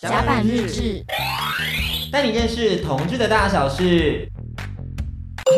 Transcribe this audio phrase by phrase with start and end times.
[0.00, 1.04] 甲板日志，
[2.12, 4.30] 带你认识同志的大小事。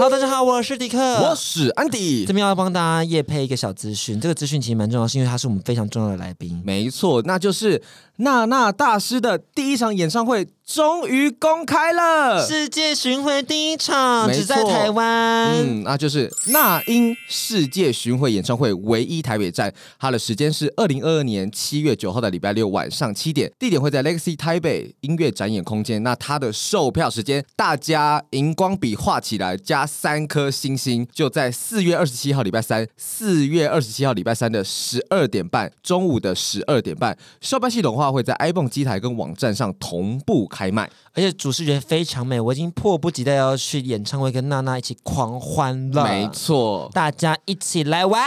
[0.00, 2.24] Hello，大家好，我是迪克，我是安迪。
[2.24, 6.58] 这边要帮大家夜配一个小资讯，这个资讯其实蛮重要，是因为他是我们非常重要的来宾。
[6.64, 7.82] 没错，那就是
[8.16, 10.48] 娜娜大师的第一场演唱会。
[10.70, 15.48] 终于公开了世界巡回第一场，只在台湾。
[15.48, 26.00] 嗯，那就是那英世界巡回演唱会唯一台北站，它的时间是二零二二年七月九号的礼拜六晚上七点，地点会在 Legacy 台北音乐展演空间。
[26.04, 40.60] 那它的售票时间，大家荧光笔画起来，加三颗星星，就在四月二十七号礼拜三，四月二十七号礼拜三的十二点半，中午的十二点半，售票系统的话会在 iPhone 机台跟网站上同步开。
[40.60, 46.04] 开卖，而且主视觉非常美，我已经迫不及待要去演唱会跟娜娜一起狂欢了。
[46.04, 48.22] 没错，大家一起来玩。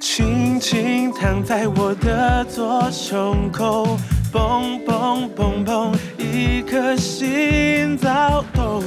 [0.00, 3.98] 轻轻躺在我的左胸口，
[4.36, 8.82] 砰砰砰砰，一颗心躁动，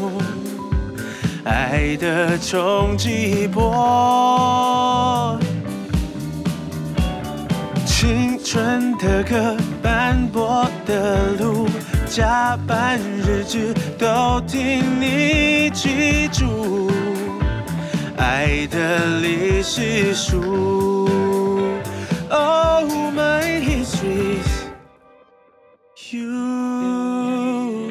[1.43, 5.39] 爱的冲击波。
[7.83, 11.67] 青春的歌，斑驳的路，
[12.05, 16.91] 加班日志都听你记住，
[18.17, 21.09] 爱的历史书。
[22.29, 24.37] Oh my history
[26.13, 27.88] you。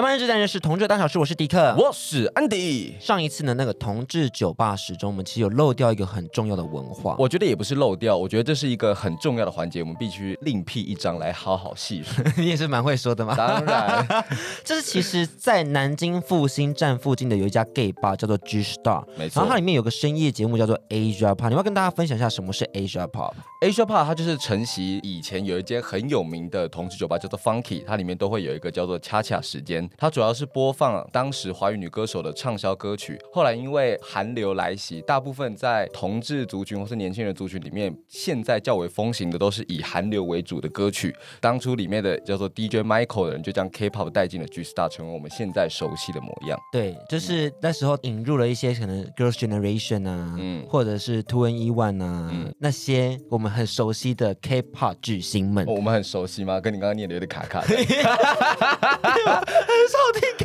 [0.00, 2.96] 甲板日志单元是同志大小事，我是迪克，我是安迪。
[2.98, 7.14] 上一次呢，那个同志酒吧时钟，我们其实有漏掉一个很重要的文化。
[7.18, 12.24] 我觉得也不是漏掉，我觉得这是一个很重要的环节，我们必须另辟一章来好好细说。
[12.42, 13.34] 你也是蛮会说的嘛。
[13.36, 14.24] 当然，
[14.64, 19.42] 这是其实，在南京复兴站附近的有一家 gay bar 叫做 G Star，没错。
[19.42, 30.70] 然后它里面有个深夜节目叫做 Asia Pop，你要跟大家分享一下什么是 Asia Pop？Asia Pop 它就是承袭以前有一间很有名的同志酒吧叫做 Funky，它里面都会有一个叫做恰恰时间，它主要是播。
[30.80, 41.14] 放当时华语女歌手的畅销歌曲，后来因为韩流来袭，大部分在同志族群或是年轻人族群里面，现在较为风行的都是以韩流为主的歌曲。
[41.38, 46.58] 当初里面的叫做 DJ Michael 的人，就将 K-pop 带进了 G Star，成为我们现在熟悉的模样。
[46.72, 55.68] 对，就是那时候引入了一些可能 Girls Generation 啊，嗯，或者是 Two N E One 啊，嗯，那些我们很熟悉的 K-pop 巨星们。
[55.68, 56.58] 哦，我们很熟悉吗？
[56.58, 57.76] 跟你刚刚念的有点卡卡的。
[59.80, 60.44] 很少听 K。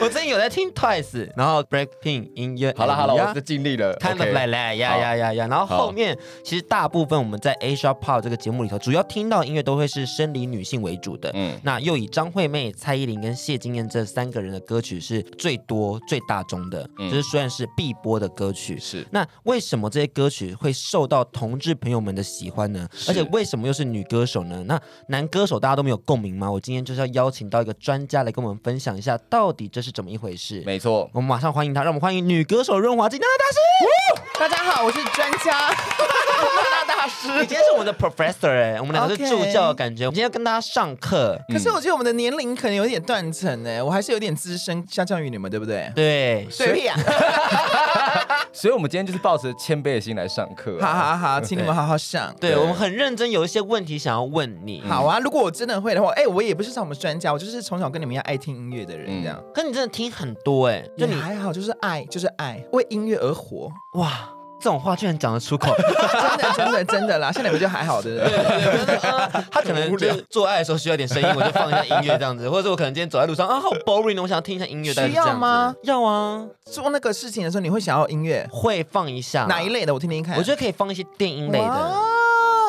[0.00, 2.74] 我最近有在听 Twice，然后 Blackpink 音乐。
[2.76, 3.96] 好了好了，我是尽力了。
[3.98, 5.46] Kind of like that，呀呀呀呀。
[5.46, 11.30] 然后后面其实大部分我们在 Asia Pop 这个节目里头，主要听到音乐都会是生理女性为主的。
[11.34, 18.78] 嗯，那又以张惠妹、蔡依林跟谢金燕这三个人的歌曲是最多最大众的，就是算是必播的歌曲。
[18.80, 19.06] 是。
[19.12, 22.88] 那为什么这些歌曲会受到同志朋友们的喜欢呢？
[23.06, 24.64] 而且为什么又是女歌手呢？
[24.66, 26.50] 那男歌手大家都没有共鸣吗？
[26.50, 28.56] 我今天就是要邀请到一个专家来跟我们。
[28.66, 30.60] 分享一下到底这是怎么一回事？
[30.66, 33.58] 没错，我们马上欢迎他，让我们欢迎女歌手润滑剂娜娜大师。
[34.40, 37.28] 大家好，我是专家娜娜大师。
[37.28, 40.06] 你 今天是我们的 professor 哎，我们两个是助教的感觉。
[40.06, 45.92] 我们今天要跟大家上课，可是我觉得我们的年龄可能有点断层哎，我还是有点资深，相较于你们，对不对？
[45.94, 46.96] 对，对呀。
[48.56, 50.78] 所以，我们今天就是抱着谦卑的心来上课。
[50.80, 52.34] 好好好，请你们好好上。
[52.40, 54.82] 对，我们很认真，有一些问题想要问你。
[54.88, 59.38] 好啊，如果我真的会的话，哎，我也不是什么专家，我就是从小跟你们一样爱听音乐的人，这样。
[59.54, 63.70] 可你真的听很多哎，就你还好，就是爱，就是爱，为音乐而活。
[63.92, 67.30] 哇，这种话居然讲得出口，真的真的真的啦。
[67.30, 69.44] 像你们就还好，对不对？
[69.50, 74.92] 他可能就做爱的时候需要点声音，我就放一下音乐这样子，或者说我可能今天走在路上啊，好 boring，我想要听一下音乐。
[74.92, 75.74] 需要吗？
[75.82, 76.44] 要啊。
[76.64, 78.48] 做那个事情的时候，你会想要音乐？
[78.50, 79.94] 会放一下哪一类的？
[79.94, 80.36] 我听听看。
[80.36, 82.05] 我觉得可以放一些电音类的。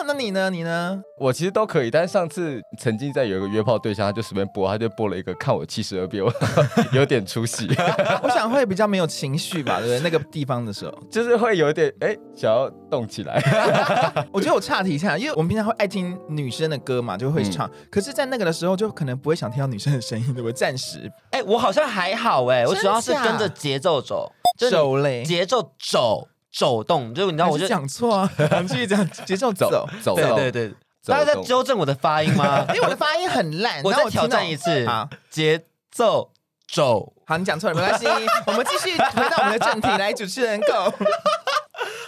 [0.07, 0.49] 那你呢？
[0.49, 1.01] 你呢？
[1.19, 6.31] 我其实都可以，但是上次曾经在有一个约炮对象，他就随便播，他就播了一个看我七十二变，我
[6.93, 7.67] 有点出戏。
[8.23, 9.99] 我想会比较没有情绪吧，对不对？
[9.99, 13.41] 那个地方的时候，就是会有点哎，想要动起来。
[14.31, 17.67] 我觉得我岔题一下，因为我们平常会爱听女生的歌嘛，就会唱。
[17.67, 20.53] 嗯、可是，在那个的时候，就可能不会想听到女生的声音，对不对？
[20.53, 21.11] 暂时。
[21.31, 24.31] 哎，我好像还好哎，我主要是跟着节奏走，
[24.71, 26.27] 走嘞，节奏走。
[26.57, 29.69] 走动，就你知道，我就讲错啊，我继续讲节奏走
[30.01, 30.73] 走，对对对，
[31.05, 32.65] 大家在纠正我的发音吗？
[32.73, 34.83] 因为我的发音很烂，我再挑战一次。
[34.85, 36.31] 啊，节奏
[36.67, 38.07] 走，好，你讲错了没关系，
[38.47, 40.91] 我们继续回到我们的正题来，主持人 Go，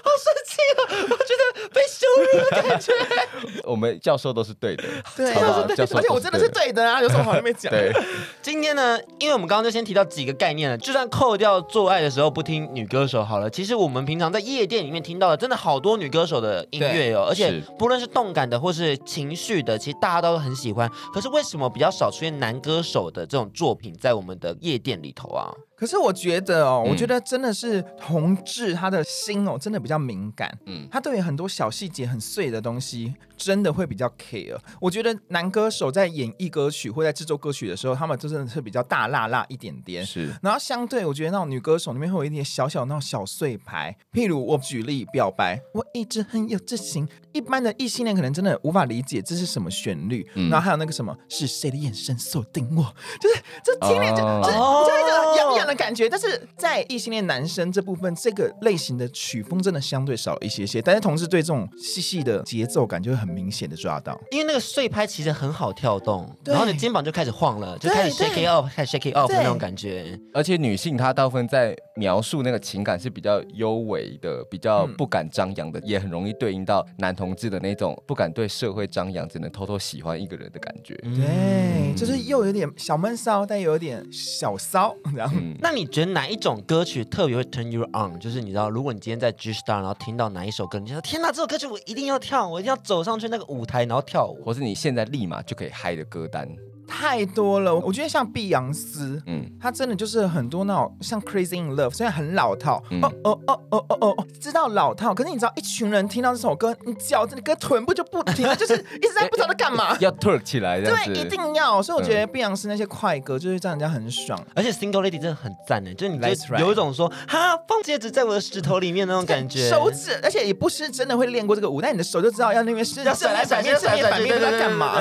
[0.03, 0.79] 好生气啊，
[1.09, 2.93] 我觉得被羞辱的感觉。
[3.63, 4.83] 我们教授都是对的，
[5.15, 5.33] 对
[5.75, 7.71] 教授而且我真的是对的啊，有什么好还没讲？
[7.71, 7.91] 对，
[8.41, 20.89] 今天呢，因为我们刚刚就先提到几个概念了，就算扣掉做爱的时候不听女歌手好了，其实我们平常在夜店里面听到的，真的好多女歌手的音乐哦，而且不论是动感的或是情绪的，其实大家都很喜欢。
[21.13, 25.51] 可是为什么比较少出现男歌手的这种作品在我们的夜店里头啊？
[25.79, 30.49] 可是我觉得哦，嗯我觉得真的是同志他的心哦，真的比较敏感。
[30.65, 34.57] 嗯嗯，他对于很多小细节很碎的东西，真的会比较 care。
[34.81, 40.05] 我觉得男歌手在演绎歌曲或在制作歌曲的时候，他们真的是比较大辣辣一点点。
[40.05, 47.07] 是然后相对，我觉得那种女歌手里面会有一点小小那种小碎牌，譬如我举例表白，我一直很有自信。
[47.31, 52.83] 一般的异性恋可能真的无法理解这是什么旋律，嗯然后还有那个什么是谁的眼神锁定我，
[53.21, 56.09] 就是这听了就、哦就就一种痒痒的感觉。
[56.09, 64.19] 但是在异性恋男生这部分，这个类型的曲风真的相对少一些些，但是同时对这种细细的节奏感就会很明显的抓到。
[64.31, 70.19] 因为那个碎拍其实很好跳动，然后你肩膀就开始晃了，就开始 shake 对 it off，开始 shake it off 对那种感觉。
[70.33, 80.95] 而且女性她大部分在描述那个情感是比较幽微的，比较不敢张扬的，也很容易对应到男同志的那种不敢对社会张扬，只能偷偷喜欢一个人的感觉。
[81.03, 85.35] 对，就是又有点小闷骚，但又有点小骚，然后。
[85.39, 88.19] 嗯，那你觉得哪一种歌曲特别会 turn you on？
[88.19, 94.41] 就是你知道，如果你今天在 G Star，然后听到哪一首歌，你就说天哪，这首歌曲我一定要跳，我一定要走上去那个舞台，然后跳舞。
[94.43, 96.47] 或是你现在立马就可以嗨的歌单。
[96.89, 109.95] 太多了，我觉得像碧昂斯，嗯，他真的就是很多那种像 Crazy in Love，虽然很老套，嗯哦哦哦哦哦哦，知道老套，可是你知道一群人听到这首歌，你脚你跟臀部就不停了，就是一直在不知道在干嘛。
[109.99, 110.81] 要 twerk 起来。
[110.81, 111.81] 对，一定要。
[111.81, 114.39] 所以我觉得碧昂斯那些快歌就是让人家很爽。
[114.55, 119.69] 而且 Single Lady 真的很赞呢，就是你就有一种说哈放戒指在我的指头里面那种感觉。
[119.69, 124.95] 手指，而且也不是真的会练过这个舞，但你的手就知道要那边是要甩来甩去，正面反面在干嘛。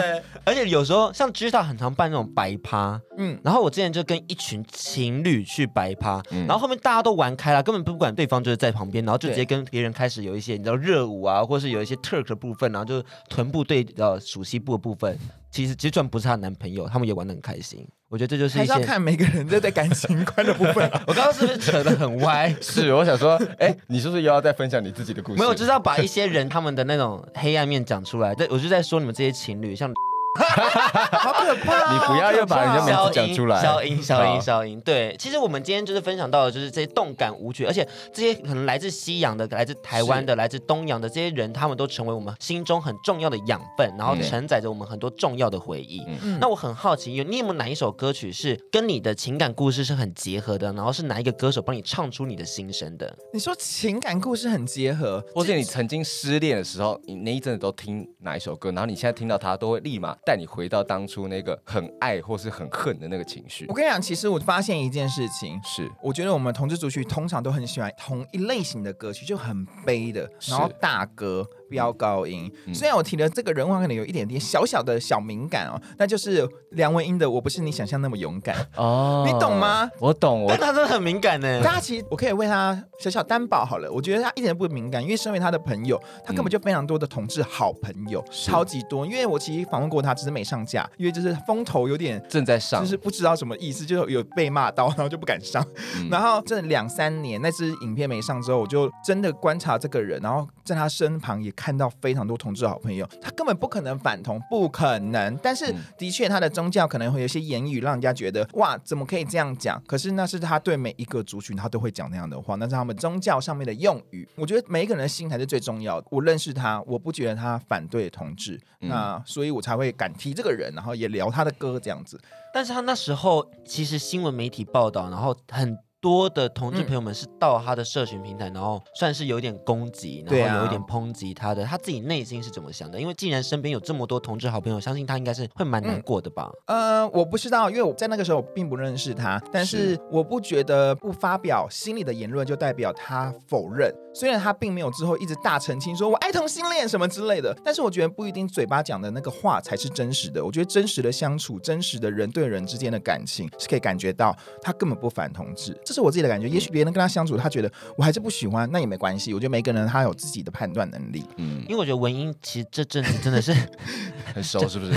[0.45, 15.17] 而且有时候像 G Star 很常办那种白趴，嗯，然后我之前就跟一群情侣去白趴，嗯然后后面大家都玩开了，根本不管对方就是在旁边，然后就直接跟别人开始有一些你知道热舞啊，或是有一些 Turk 的部分，然后就臀部对呃熟悉部的部分，
[15.51, 17.87] 其实其实就算不是她男朋友，他们也玩得很开心。
[18.11, 18.57] 我觉得这就是。
[18.57, 21.03] 还是要看每个人在在感情观的部分啊。
[21.07, 22.55] 我刚刚是不是扯得很歪？
[22.59, 25.39] 是，我想说，哎，你是不是又要再分享你自己的故事？
[25.39, 28.35] 没有，就是要把一些人他们的那种黑暗面讲出来。
[28.35, 29.93] 对，我就在说你们这些情侣，像
[30.39, 31.93] 好可怕哦！
[31.93, 34.81] 你不要又把人家名字讲出来消音，消音，消音。
[34.81, 46.03] 对，其实我们今天就是分享到的，就是这些动感舞曲，而且这些可能来自西洋的、来自台湾的、来自东洋的这些人，他们都成为我们心中很重要的养分，然后嗯承载着我们很多重要的回忆。
[46.23, 50.73] 嗯那我很好奇，有你有没有哪一首歌曲是跟你的情感故事是很结合的？
[50.73, 53.17] 然后是哪一个歌手帮你唱出你的心声的？
[53.33, 63.73] 你说情感故事很结合，或者你曾经失恋的时候，你那一阵子都听哪一首歌，然后你现在听到它，都会立马带你回到当初那个很爱或是很恨的那个情绪我。
[63.73, 65.59] 跟你讲，其实我发现一件事情。
[65.65, 72.51] 是，我觉得我们同志族群通常都很喜欢同一类型的歌曲，就很悲的，是然后大歌飙高音。
[72.67, 78.57] 嗯虽然我提的这个人话可能有一点点小小的小敏感哦，那就是梁文音的《我不是你想象那么勇敢》。
[78.77, 79.91] 哦你懂吗？
[79.99, 81.61] 我懂，我但他真的很敏感呢。
[81.63, 89.05] 大家其实我可以为他小小担保好了，我觉得他一点都不敏感，因为身为他的朋友，他根本就非常多的同志好朋友，是超级多。
[89.07, 92.23] 因为我其实访问过他，只是没上架，因为就是风头有点。
[92.29, 95.65] 正在上，就是不知道什么意思，就有被骂到，然后就不敢上。
[95.97, 105.37] 嗯然后这两三年那支影片没上之后，我就真的观察这个人，然后在他身旁也看到非常多同志好朋友，他根本不可能反同，不可能。
[105.43, 109.83] 但是嗯的确，他的宗教可能会有一些言语让人家觉得哇，怎么可以这样讲？
[109.85, 114.29] 可是那是他对每一个族群他都会讲那样的话，那是他们宗教上面的用语。
[114.37, 116.07] 我觉得每一个人的心才是最重要的。
[116.11, 122.21] 我认识他，我不觉得他反对同志，嗯那所以我才会敢提这个人，然后也聊他的歌这样子。
[122.55, 133.01] 但是他那时候其实新闻媒体报道，然后很多的同志朋友们是到他的社群平台，然后算是有点攻击，然后有一点抨击他的，他自己内心是怎么想的？
[133.01, 136.51] 因为既然身边有这么多同志好朋友，相信他应该是会蛮难过的吧？
[136.67, 143.93] 呃，我不知道，因为我在那个时候并不认识他，但是我不觉得不发表心里的言论就代表他否认。
[144.15, 150.45] 虽然他并没有之后一直大澄清说我爱同性恋什么之类的，但是我觉得不一定嘴巴讲的那个话才是真实的。
[150.45, 155.77] 我觉得真实的相处，真实的人对人之间的感情是可以感觉到他根本不反同志。
[155.89, 156.47] 这是我自己的感觉。
[156.47, 159.33] 也许别人跟他相处，他觉得我还是不喜欢，那也没关系。
[159.33, 161.25] 我觉得每个人他有自己的判断能力。
[161.39, 163.55] 嗯，因为我觉得文英其实这阵子真的是
[164.35, 164.93] 很熟，是不是？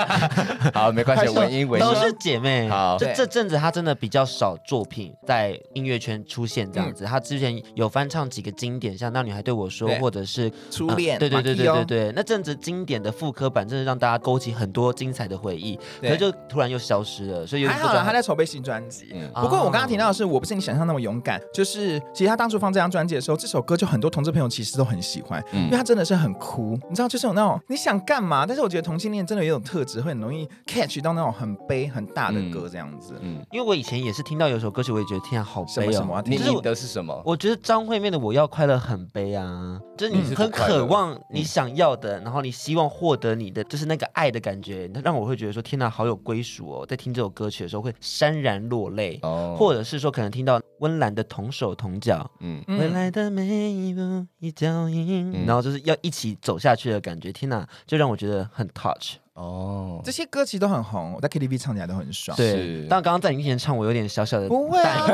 [0.72, 2.66] 好，没关系，文英文英都是姐妹。
[2.70, 7.04] 好，就这阵子她真的比较少作品在音乐圈出现这样子。
[7.04, 11.16] 她之前有翻唱几个经典，像《那女孩对我说》，或者是《初恋》。
[11.20, 15.78] 对对对对对对，那阵子经典的复刻版，真的让大家勾起很多精彩的回忆。
[16.00, 19.12] 可是就突然又消失了，所以还好她在筹备新专辑。
[19.34, 21.40] 不过我刚刚听到的是，我不是你想象那么勇敢。
[21.52, 28.44] 就是其实他当初放这张专辑的时候，这首歌就很多同志朋友其实都很喜欢，因为他真的是很哭，你知道，就是有那种你想干嘛？
[28.46, 33.14] 但是我觉得同性恋真的有一种特质，会很容易 catch 到那种很悲很大的歌这样子。
[33.20, 35.92] 嗯，因为我以前也是听到有首歌曲，我也觉得天啊，好悲哦。
[35.92, 36.22] 什么？
[36.26, 37.22] 你你的是什么？
[37.24, 46.86] 我觉得张惠妹的《我要快乐》很悲啊，就是你很渴望你想要的，然后你希望获得你的，就是那个爱的感觉，让我会觉得说天哪，好有归属哦。
[46.86, 60.00] 在听这首歌曲的时候会潸然落泪，哦，或者是说可能听到温岚的同手同脚，嗯，未来的每一步一脚印，然后就是要一起走下去的感觉，天哪，就让我觉得很 touch 哦。
[60.04, 62.36] 这些歌其实都很红，我在 KTV 唱起来都很爽。
[62.36, 65.06] 对，但刚刚在你面前唱，我有点小小的不会啊，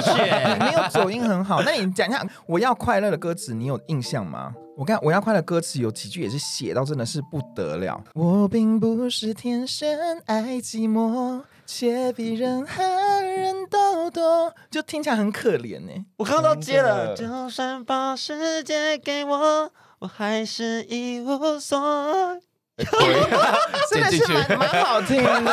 [0.55, 1.63] 你没有走音很好。
[1.63, 4.53] 那你讲一下我要快乐的歌词，你有印象吗？
[4.77, 8.01] 我看我要快乐歌词有几句也是写到真的是不得了。
[8.15, 11.43] 我并不是天生爱寂寞。
[11.71, 12.83] 却比任何
[13.21, 16.07] 人都多，就听起来很可怜呢。
[16.17, 22.41] 我刚刚都接了，就算把世界给我，我还是一无所。
[23.91, 25.41] 真的是蛮蛮好听的，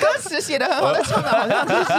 [0.00, 1.92] 歌词写的很好，但唱的好像就是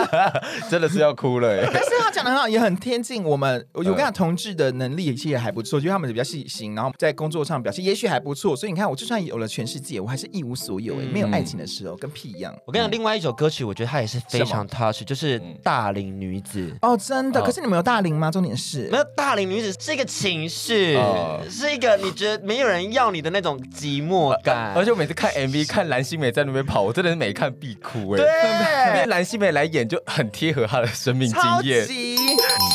[0.70, 1.66] 真的是要哭了。
[1.72, 3.66] 但是他讲的很好，也很贴近我们。
[3.72, 8.56] 我跟你讲，同志的能力其实也还不错，觉得他们比较细心，然后在工作上表现也许还不错。
[8.56, 10.96] 所以你看，我就算有了全世界，我还是一无所有。
[10.96, 12.54] 哎，没有爱情的时候，跟屁一样。
[12.66, 16.60] 我跟你讲，另外一首歌曲，我觉得它也是非常 touch，就是《大龄女子》。
[16.82, 17.42] 哦，真的？
[17.42, 18.30] 可是你们有大龄吗？
[18.32, 21.00] 重点是没有大龄女子是一个情绪，
[21.50, 28.18] 是一个你觉得没有人要你的那种寂寞感，而且我每次看 MV 看蓝心湄在那边跑，我真的是每看必哭哎。
[28.18, 28.28] 对，
[28.88, 31.86] 因为蓝心湄来演就很贴合她的生命经验。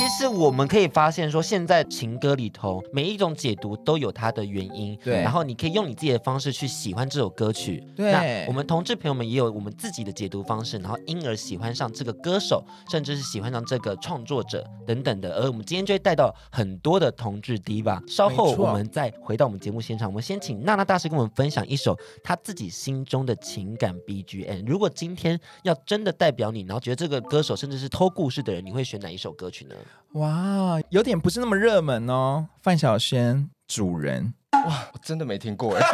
[0.09, 4.97] 其实我们可以发现说，现在情歌里头每一种解读都有它的原因。
[5.05, 7.85] 对，然后你可以用你自己的方式去喜欢这首歌曲。
[7.95, 15.31] 对，那我们同志朋友们也有我们自己的解读方式，然后因而喜欢上这个歌手，甚至是喜欢上这个创作者等等的。
[15.35, 18.03] 而我们今天就会带到很多的同志 Diva。
[18.11, 24.67] 稍后我们再回到我们节目现场，我们先请娜娜大师跟我们分享一首他自己心中的情感 BGM。
[24.67, 29.75] 如果今天要真的代表你，然后觉得这个歌手甚至是偷故事的人，你会选哪一首歌曲呢？
[30.15, 32.49] 哇，有点不是那么热门哦。
[32.63, 34.33] 范晓萱，主人。
[34.53, 35.87] 哇，我真的没听过哎。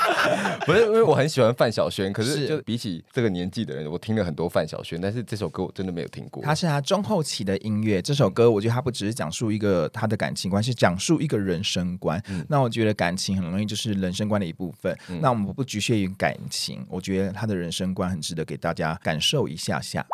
[0.66, 6.42] 不是因为我很喜欢范晓萱，可是就比起这个年纪的人，我听了很多范晓萱，但是这首歌我真的没有听过。
[6.42, 12.22] 它是他中后期的音乐，这首歌我觉得它不只是讲述一个他的感情观，是讲述一个人生观。
[12.28, 14.96] 嗯、那我觉得感情很容易就是人生观的一部分。
[15.08, 20.04] 嗯、那我们不局限于感情，我觉得他的人生观很值得给大家感受一下下。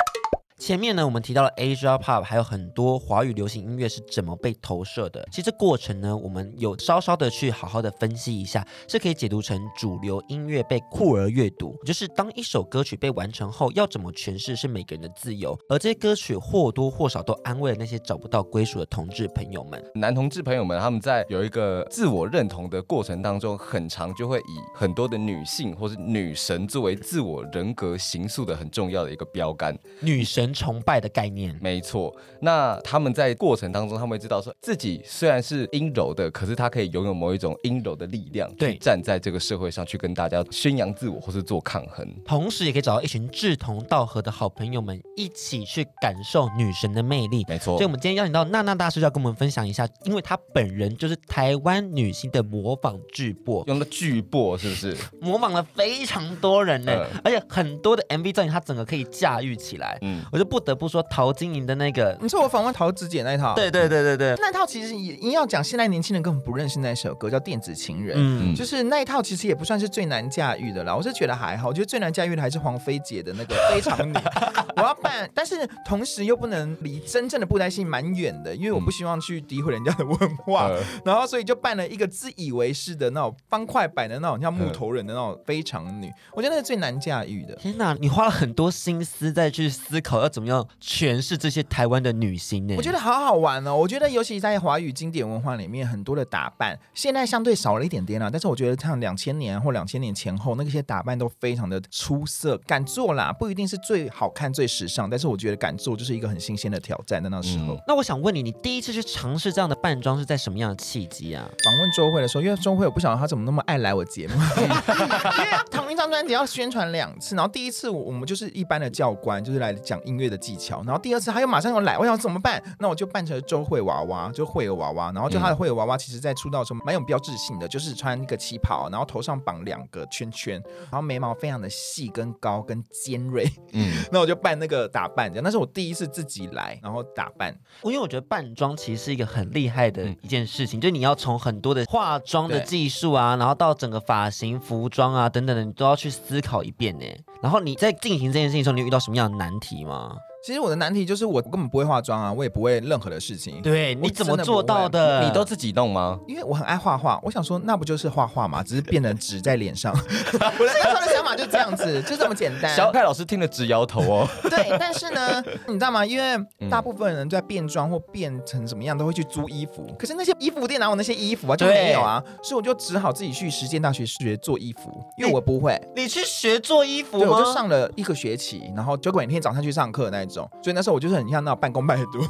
[0.60, 5.26] 前面呢，我们提到了 Asia Pop，还有很多华语流行音乐是怎么被投射的。
[5.32, 15.58] 其实这过程呢，我们有稍稍的去好好的分析一下，是可以解读成主流音乐被酷儿阅读，就是当一首歌曲被完成后，要怎么诠释是每个人的自由。
[15.70, 19.82] 而这些歌曲或多或少都安慰了那些找不到归属的同志朋友们。
[19.94, 29.74] 男同志朋友们，他们在有一个自我认同的过程当中，很长就会以很多的女性或是女神作为自我人格形塑的很重要的一个标杆。
[30.02, 30.49] 女神。
[30.52, 32.14] 崇拜的概念，没错。
[32.40, 42.06] 那他们在过程当中，他们会知道说自己虽然是阴柔的，可是他可以拥有某一种阴柔的力量，对，站在这个社会上去跟大家宣扬自我，或是做抗衡。
[42.24, 47.44] 同时，也可以找到一群志同道合的好朋友们，一起去感受女神的魅力。
[47.48, 47.76] 没错。
[47.76, 54.96] 所以，我们今天邀请到娜娜大师，要跟我们分享一下，因为她本人就是台湾女星的模仿巨擘，用了巨擘是不是？
[55.20, 59.98] 模仿了非常多人呢，嗯、而且很多的 MV 造型，她整个可以驾驭起来。
[60.02, 60.22] 嗯。
[60.40, 74.14] 就不得不说陶晶莹的那个，你说我访问陶子姐那一套，对对对对对，那套其实也硬要讲，现在年轻人根本不认识那首歌，叫《电子情人》，嗯，就是那一套其实也不算是最难驾驭的啦，我是觉得还好，我觉得最难驾驭的还是黄菲姐的那个非常女，
[74.76, 87.54] 我要扮，但是同时又不能离真正的布袋戏蛮远的，因为我不希望去诋毁人家的文化，嗯、然后所以就扮了一个自以为是的那种方块版的那种像木头人的那种非常女，我觉得那是最难驾驭的。
[87.56, 90.66] 天哪，你花了很多心思在去思考要怎么样。
[90.80, 93.76] 诠释这些台湾的女星呢，我觉得好好玩哦。
[93.76, 98.28] 我觉得尤其在华语经典文化里面，很多的打扮现在相对少了一点点啦。
[98.30, 107.22] 但是我觉得像两千年或两千年前后，那些打扮都非常的出色，敢做啦，不一定是最好看、最时尚，但是我觉得敢做就是一个很新鲜的挑战。
[107.22, 111.48] 在那时候，那我想问你，你第一次去尝试这样的扮装是在什么样的契机啊？
[111.64, 122.62] 访问周慧的时候，因为周慧我不晓得她怎么那么爱来我节目， 因为同一张专辑要宣传两次，然后第一次我们就是一般的教官，就是来讲音乐的技巧，然后第二次他又马上又来，我想怎么办？
[122.78, 137.54] 那我就扮成周慧娃娃，就慧儿娃娃，然后就他的慧儿娃娃，其实在出道的时候蛮有标志性的，就是穿一个旗袍，然后头上绑两个圈圈，然后眉毛非常的细跟高跟尖锐，嗯， 那我就扮那个打扮这样，那是我第一次自己来，然后打扮。
[137.82, 147.04] 因为我觉得扮装其实是一个很厉害的一件事情，嗯、就你要从很多的化妆的技术啊，然后到整个发型、服装啊等等的，你都要去思考一遍呢。
[147.42, 150.09] 然后你在进行这件事情的时候，你有遇到什么样的难题吗？
[150.42, 153.60] 其实我的难题就是我根本不会化妆啊，我也不会任何的事情。
[153.60, 155.22] 对，你怎么做到的？
[155.22, 156.18] 你都自己弄吗？
[156.26, 158.62] 因为我很爱画画，我想说那不就是画画嘛？
[158.62, 159.92] 只是变成纸在脸上。
[159.94, 162.74] 我的那时候的想法就这样子，就这么简单。
[162.74, 164.26] 小凯老师听了直摇头哦。
[164.44, 166.06] 对，但是呢， 你知道吗？
[166.06, 171.56] 因为大部分人在变装或变成什么样都会去租衣服，可是那些衣服店哪有那些衣服啊？
[171.56, 172.22] 就没有啊。
[172.42, 175.78] 所以我就只好自己去实践大学学做衣服，因为我不会。
[175.94, 177.18] 你去学做衣服？
[177.18, 180.48] 对，我就上了一个学期，然后就每天早上去上课那一种。
[180.62, 181.10] 所以那时候我就。
[181.10, 182.20] 是很像那种半工半读，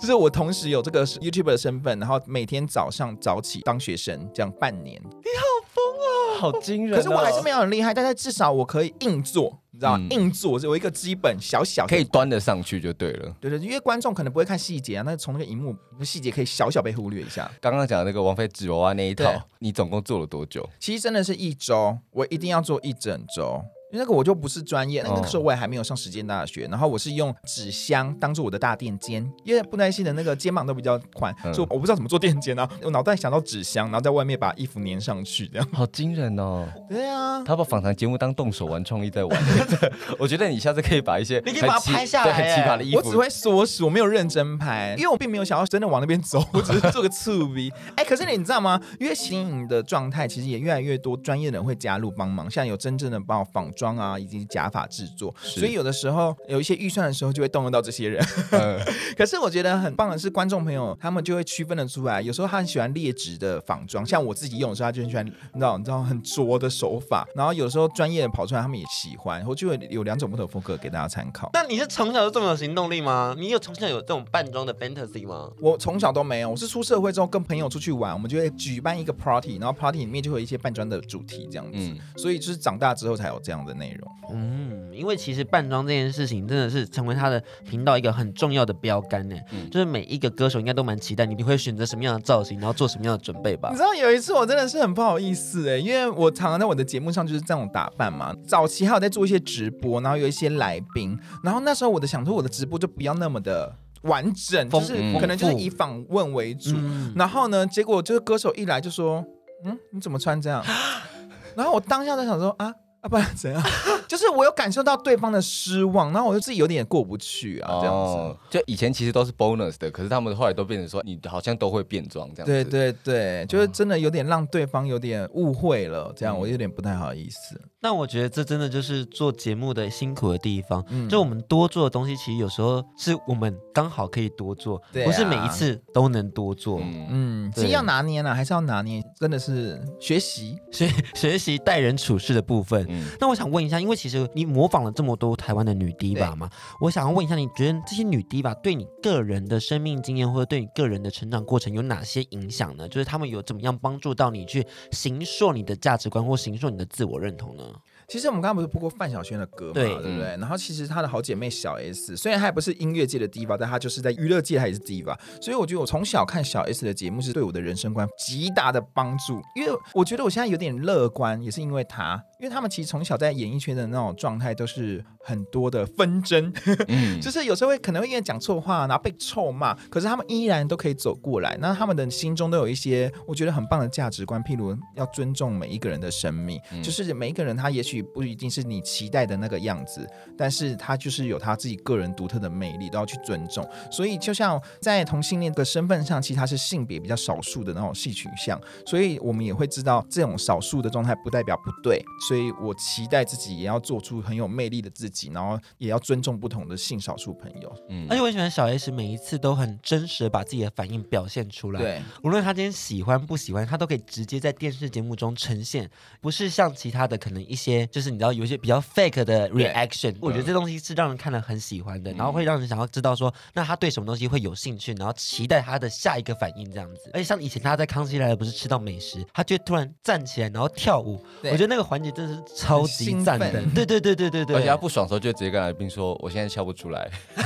[0.00, 4.94] 就是我同时有这个 YouTuber 的身份，然后每天早上早起当学生，这样半年。
[5.02, 6.96] 你好疯哦，好惊人哦！
[6.96, 10.06] 可是我还是没有很厉害，但是至少我可以硬做，你知道吗？
[10.08, 13.34] 嗯、硬做有一个基本小小可以端得上去就对了。
[13.40, 15.74] 对对，因为观众可能不会看细节啊，那从那个荧幕
[16.04, 17.50] 细节可以小小被忽略一下。
[17.60, 20.64] 刚刚讲的那个王菲纸娃娃那一套，你总共做了多久？
[20.78, 23.60] 其实真的是一周，我一定要做一整周。
[23.90, 36.68] 因为那个我就不是专业，那个时候我也还没有上实践大学，然后我是用纸箱当做我的大垫肩，因为布袋戏的那个肩膀都比较宽，嗯、所以我不知道怎么做垫肩啊，我脑袋想到纸箱，然后在外面把衣服粘上去，这样好惊人哦。
[36.86, 39.42] 对啊，他把访谈节目当动手玩创意在玩，
[40.20, 47.72] 我觉得你下次可以把一些 你可以把它拍下来，很奇葩的衣服，我只会缩时，我没有认真拍，因为我并没有想要真的往那边走，我只是做个侧 V。
[47.96, 48.78] 哎，可是你知道吗？
[49.00, 58.24] 因为新颖的状态其实也越来越多专业的人会加入帮忙，像有真正的帮我仿妆啊，以及假发制作，所以有的时候有一些预算的时候，就会动用到这些人。
[58.50, 58.80] 嗯、
[59.16, 62.20] 可是我觉得很棒的是，观众朋友他们就会区分得出来。
[62.20, 67.24] 有时候他很喜欢劣质的仿妆，像我自己用的时候，他就很喜欢，你知道，你知道很拙的手法。
[67.36, 69.38] 然后有时候专业的跑出来，他们也喜欢。
[69.38, 71.50] 然后就会有两种不同的风格给大家参考。
[71.52, 73.36] 那你是从小就这么有行动力吗？
[73.38, 75.50] 你有从小有这种扮装的 fantasy 吗？
[75.60, 81.78] 我从小都没有，我是出社会之后跟朋友出去玩，我们就会举办一个 party，然后 party 里面就会有一些扮装的主题这样子。
[81.78, 84.10] 嗯、所以就是长大之后才有这样的内容。
[84.32, 85.18] 嗯，因为。
[85.18, 89.34] 其实扮装这件事情真的是成为他的频道一个很重要的标杆呢。
[89.50, 93.68] 嗯，就是每一个歌手应该都蛮期待你，你会选择什么样的造型，然后做什么样的准备吧？
[93.70, 98.32] 你知道有一次我真的是很不好意思哎，因为我常常在我的节目上就是这种打扮嘛。
[98.46, 106.76] 早期还有在做一些直播，然后有一些来宾，然后那时候我的想说我的直播就不要那么的完整，就是可能就是以访问为主。
[106.76, 109.24] 嗯、然后呢，结果就是歌手一来就说，
[109.64, 110.64] 嗯，你怎么穿这样？
[111.56, 112.72] 然后我当下在想说啊。
[113.08, 113.62] 啊，不然怎样？
[114.06, 118.36] 就是我有感受到对方的失望，然后我就自己有点过不去啊，这样子。
[118.50, 122.52] 就以前其实都是 bonus 的，可是他们后来都变成说你好像都会变装这样子。
[122.52, 127.60] 对对对，就是真的有点让对方有点误会了，这样我有点不太好意思。
[127.80, 136.80] 那我觉得这真的就是做节目的辛苦的地方，就我们多做的东西，其实有时候是我们刚好可以多做，不是每一次都能多做。
[136.82, 142.84] 嗯，其实要拿捏呢，还是要拿捏，真的是学习学 学习待人处事的部分。
[142.88, 152.88] 嗯，那我想问一下，因为其实你模仿了这么多台湾的女 Diva 嘛，我想要问一下，你觉得这些女 Diva 对你个人的生命经验或者对你个人的成长过程有哪些影响呢？
[152.88, 157.62] 就是他们有怎么样帮助到你去形塑你的价值观或形塑你的自我认同呢？
[158.08, 160.28] 其实我们刚刚不是播过范晓萱的歌嘛，对，对不对？
[160.38, 165.14] 然后其实她的好姐妹小 S，虽然她也不是音乐界的 Diva，但她就是在娱乐界她也是 Diva。
[165.42, 172.22] 所以我觉得我从小看小 S 的节目是对我的人生观极大的帮助，因为我觉得我现在有点乐观，也是因为她。
[172.38, 176.52] 因为他们其实从小在演艺圈的那种状态都是很多的纷争，
[176.86, 181.58] 嗯、就是有时候会可能会因为讲错话，然后被臭骂，可是他们依然都可以走过来。
[181.60, 193.68] 那他们的心中都有一些我觉得很棒的价值观，譬如要尊重每一个人的生命，嗯、就是每一个人他也许不一定是你期待的那个样子，但是他就是有他自己个人独特的魅力，都要去尊重。
[193.90, 202.00] 所以就像在同性恋的身份上，其实他是性别比较少数的那种性取向，所以我们也会知道这种少数的状态不代表不对。
[202.28, 207.74] 所以我期待自己也要做出很有魅力的自己，然后也要尊重不同的性少数朋友。
[207.88, 211.80] 嗯，而且我很喜欢小 S 每一次都很真实的把自己的反应表现出来。
[211.80, 215.88] 对，无论他今天喜欢不喜欢，他都可以直接在电视节目中呈现，
[216.20, 220.14] 不是像其他的可能一些就是你知道有一些比较 fake 的 reaction。
[220.20, 227.10] 我觉得这东西是让人看了很喜欢的，然后会让人想要知道说，那他对什么东西会有兴趣，然后期待他的下一个反应这样子。
[227.14, 233.52] 而且像以前他在康熙来了不是吃到美食，他就突然站起来然后跳舞，我觉得那个环节真是超级赞的。
[233.72, 237.08] 对对对对对对，而且他不爽的时候就直接跟来宾说：“我现在笑不出来，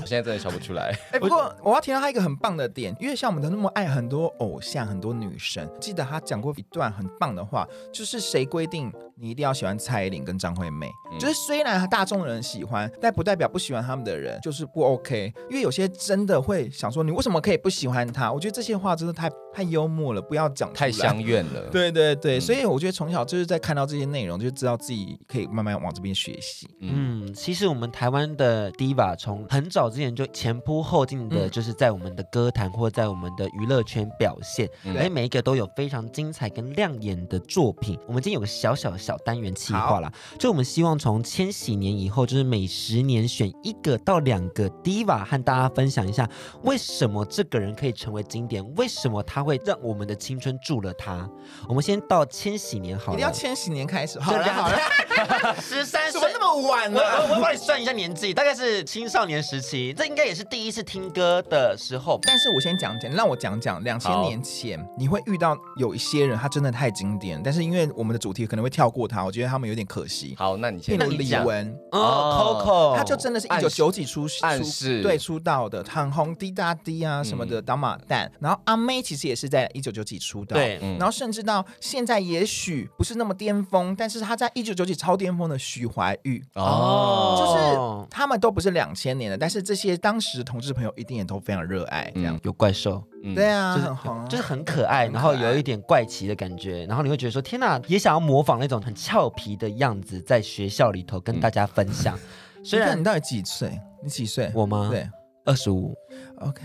[0.00, 10.88] 我现在真的笑不出来。”哎，不过我要提到他一个很棒的点，因为像我们都那么爱很多偶像、很多女神，记得他讲过一段很棒的话，就是谁规定你一定要喜欢蔡依林跟张惠妹？
[11.12, 15.32] 嗯、就是虽然大众人喜欢，但不代表不喜欢他们的人就是不 OK。
[15.48, 18.32] 因为有些真的会想说，你为什么可以不喜欢他？
[18.32, 21.60] 我觉得这些话真的太太幽默了，不要讲太相怨了。
[21.70, 26.68] 对对对，嗯、所以我觉得从小就是在看到这些内容，就知道自己可以慢慢往这边学习。
[26.80, 37.98] 嗯，其实我们台湾的 Diva 从很早之前就前仆后继的，就是在我们的歌坛或在我们的娱乐圈表现，而且、嗯、每一个都有非常精彩跟亮眼的作品。
[38.06, 46.28] 我们今天有个小小的小单元企划啦，就我们希望从千禧年以后，就是每十年选一个到两个 Diva 和大家分享一下，
[46.62, 51.28] 为什么这个人可以成为经典，为什么他会让我们的青春住了他。
[51.68, 54.18] 我们先到千禧年好了，一定要千禧年开始。
[54.18, 54.78] 好了好了，
[55.60, 56.98] 十三岁那么晚呢？
[57.00, 62.18] 我我帮你算一下年纪，大概是青少年时期，这应该也是第一次听歌的时候。
[62.22, 70.34] 但是我先讲讲，让我讲讲两千年前你会遇到有一些人，他真的太经典，但是因为我们的主题可能会跳过他，我觉得他们有点可惜。
[70.38, 70.94] 好，那你先。
[70.96, 78.30] 比如李玟哦，Coco，他就真的是一九九几出暗示对出道的，很红滴答滴啊什么的，当马旦。
[78.38, 92.38] 然后阿妹其实也是在一九九几出道，对，然后甚至到现在也许不是那么巅峰，但是他在一九九几超巅峰的许怀玉哦，就是他们都不是两千年的，但是这些当时同志朋友一定也都非常热爱这样。
[92.42, 93.02] 有怪兽，
[93.34, 93.88] 对啊，就是
[94.28, 102.18] 就是很可爱，然后有一点怪奇的感觉，然后你会觉得说天哪，也想要模仿那种很俏皮的样子，在学校里头跟大家分享。
[102.64, 103.78] 虽然你到底几岁？
[104.02, 104.50] 你几岁？
[104.54, 104.88] 我吗？
[104.90, 105.08] 对，
[105.44, 105.94] 二十五。
[106.40, 106.62] OK。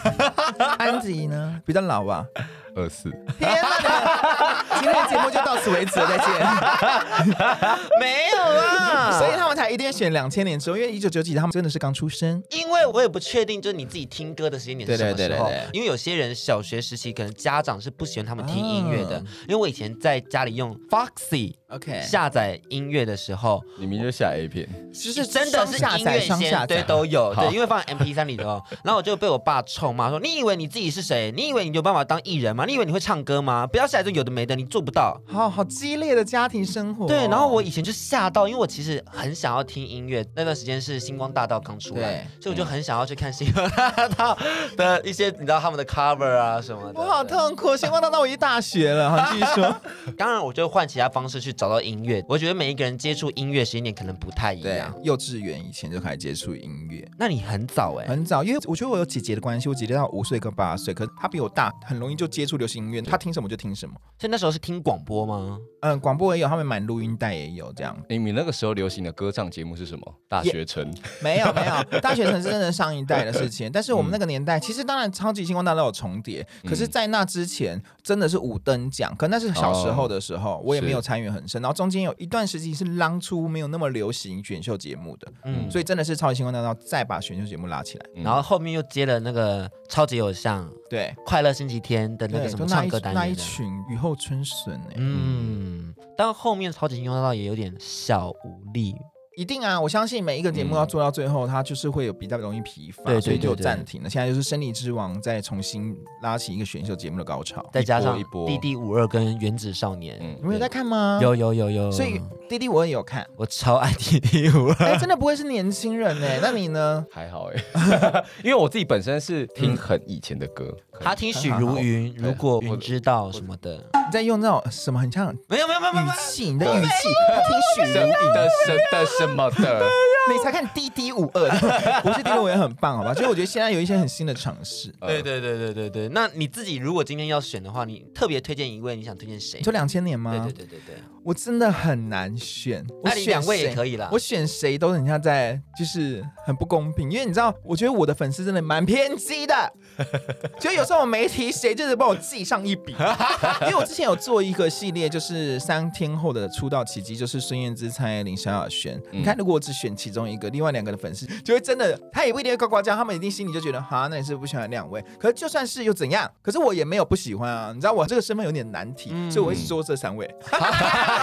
[0.78, 1.60] 安吉呢？
[1.64, 2.26] 比较老吧。
[2.76, 4.64] 二四，天哪！
[4.78, 6.26] 今天节目就到此为止了，再见。
[7.98, 12.42] 没有啊，所以他们才一定要选两千年之后，因为一九九几他们真的是刚出生。
[12.50, 15.50] 因为我也不确定，就是你自己听歌的时间点是什么时候。
[15.72, 19.16] 因为有些人小学时期可能家长是不喜欢他们听音乐的。
[19.48, 31.32] 因为我以前在家里用 Foxy，OK，下载音乐的时候，你明明就下 A 片，就是真的是音乐先对都有，对，因为放 MP 三里头，然后我就被我爸臭骂说：“你以为你自己是谁？
[31.34, 33.66] 你以为你有办法当艺人吗？”你以为你会唱歌吗？
[33.66, 35.20] 不要下来就有的没的，你做不到。
[35.26, 37.06] 好好激烈的家庭生活。
[37.06, 40.26] 对，然后我以前就吓到，因为我其实很想要听音乐。
[40.34, 44.36] 那段时间是星光大道刚出来，对所以我就很想要去看星光大道
[44.76, 47.00] 的一些，你知道他们的 cover 啊什么的。
[47.00, 49.74] 我好痛苦，星光大道我已经大学了，好继续说。
[50.18, 52.24] 当然，我就换其他方式去找到音乐。
[52.28, 54.94] 我觉得每一个人接触音乐时间点可能不太一样。
[55.02, 63.02] 幼稚园以前就开始接触音乐，那你很早哎、欸，很早，因为我觉得我有姐姐的关系，我姐姐到五岁跟八岁，可是她比我大，很容易就接触流行音乐。
[63.02, 63.94] 他听什么就听什么。
[64.18, 65.58] 所以那时候是听广播吗？
[65.86, 67.96] 嗯，广播也有，他们买录音带也有这样。
[68.08, 70.14] 你你那个时候流行的歌唱节目是什么？
[70.28, 70.84] 大学城？
[71.22, 73.70] 没有没有，大学城是真的上一代的事情。
[73.72, 81.62] 但是我们那个年代，其实当然超级星光大道有重叠，可是，在那之前真的是五等奖，可那是小时候的时候，我也没有参与很深。
[81.62, 98.94] 然后中间有一段时期是当初没有那么流行选秀节目的，嗯，所以真的是超级星光大道再把选秀节目拉起来，然后后面又接了那个超级偶像，对，快乐星期天的那个什么唱歌单元，那一群雨后春笋哎，嗯，嗯但后面超级星光大道也有点小无力。
[99.36, 99.78] 一定啊！
[99.78, 104.08] 我相信每一个节目要做到最后，它就是会有比较容易疲乏，所以就暂停了。
[104.08, 111.18] 现在就是《生理之王》再重新拉起一个选秀节目的高潮，再加上《弟弟五二》跟《原子少年》，你们有在看吗？
[111.20, 111.92] 有有有有。
[111.92, 112.18] 所以
[112.48, 114.74] 《弟弟五二》也有看，我超爱《弟弟五二》。
[114.86, 116.38] 哎，真的不会是年轻人哎？
[116.40, 117.04] 那你呢？
[117.12, 129.86] 还好哎， 因为我自己本身是听很以前的歌，他听许茹芸， 如果云知道什么的，你在用那种什么很像没有没有没有语气，你的语气，他听许茹芸的什的什么的。
[130.32, 131.48] 你才看滴滴五二，
[132.02, 133.14] 不是 D D 五也很棒，好吧？
[133.14, 134.92] 所以我觉得现在有一些很新的尝试。
[135.00, 136.08] 对对对对对对。
[136.08, 139.60] 那你自己如果今天要选的话，你特别推荐一位，你想推荐谁？
[139.60, 140.32] 就两千年吗？
[140.32, 141.02] 对对对对对。
[141.26, 142.86] 我真的很难选。
[143.02, 144.08] 我选两位也可以啦。
[144.12, 147.10] 我选谁都很像在，就是很不公平。
[147.10, 149.72] 因为你知道，我觉得我的粉丝真的蛮偏激的，
[150.60, 152.94] 就有时候我没提谁，就是帮我记上一笔。
[153.62, 158.96] 因为我之前有做一个系列，就是三天后的出道奇迹，就是孙燕姿、蔡依林、萧亚轩。
[159.10, 165.04] 嗯、你看，如果我只选其中一个，另外两个的粉丝就会真的，他也不一定会呱呱叫，他们一定心里就觉得，哈，那你是不是不喜欢两位？
[165.18, 166.30] 可是就算是又怎样？
[166.40, 167.72] 可是我也没有不喜欢啊。
[167.74, 170.32] 你知道我这个身份有点难题，嗯、所以我会说这三位。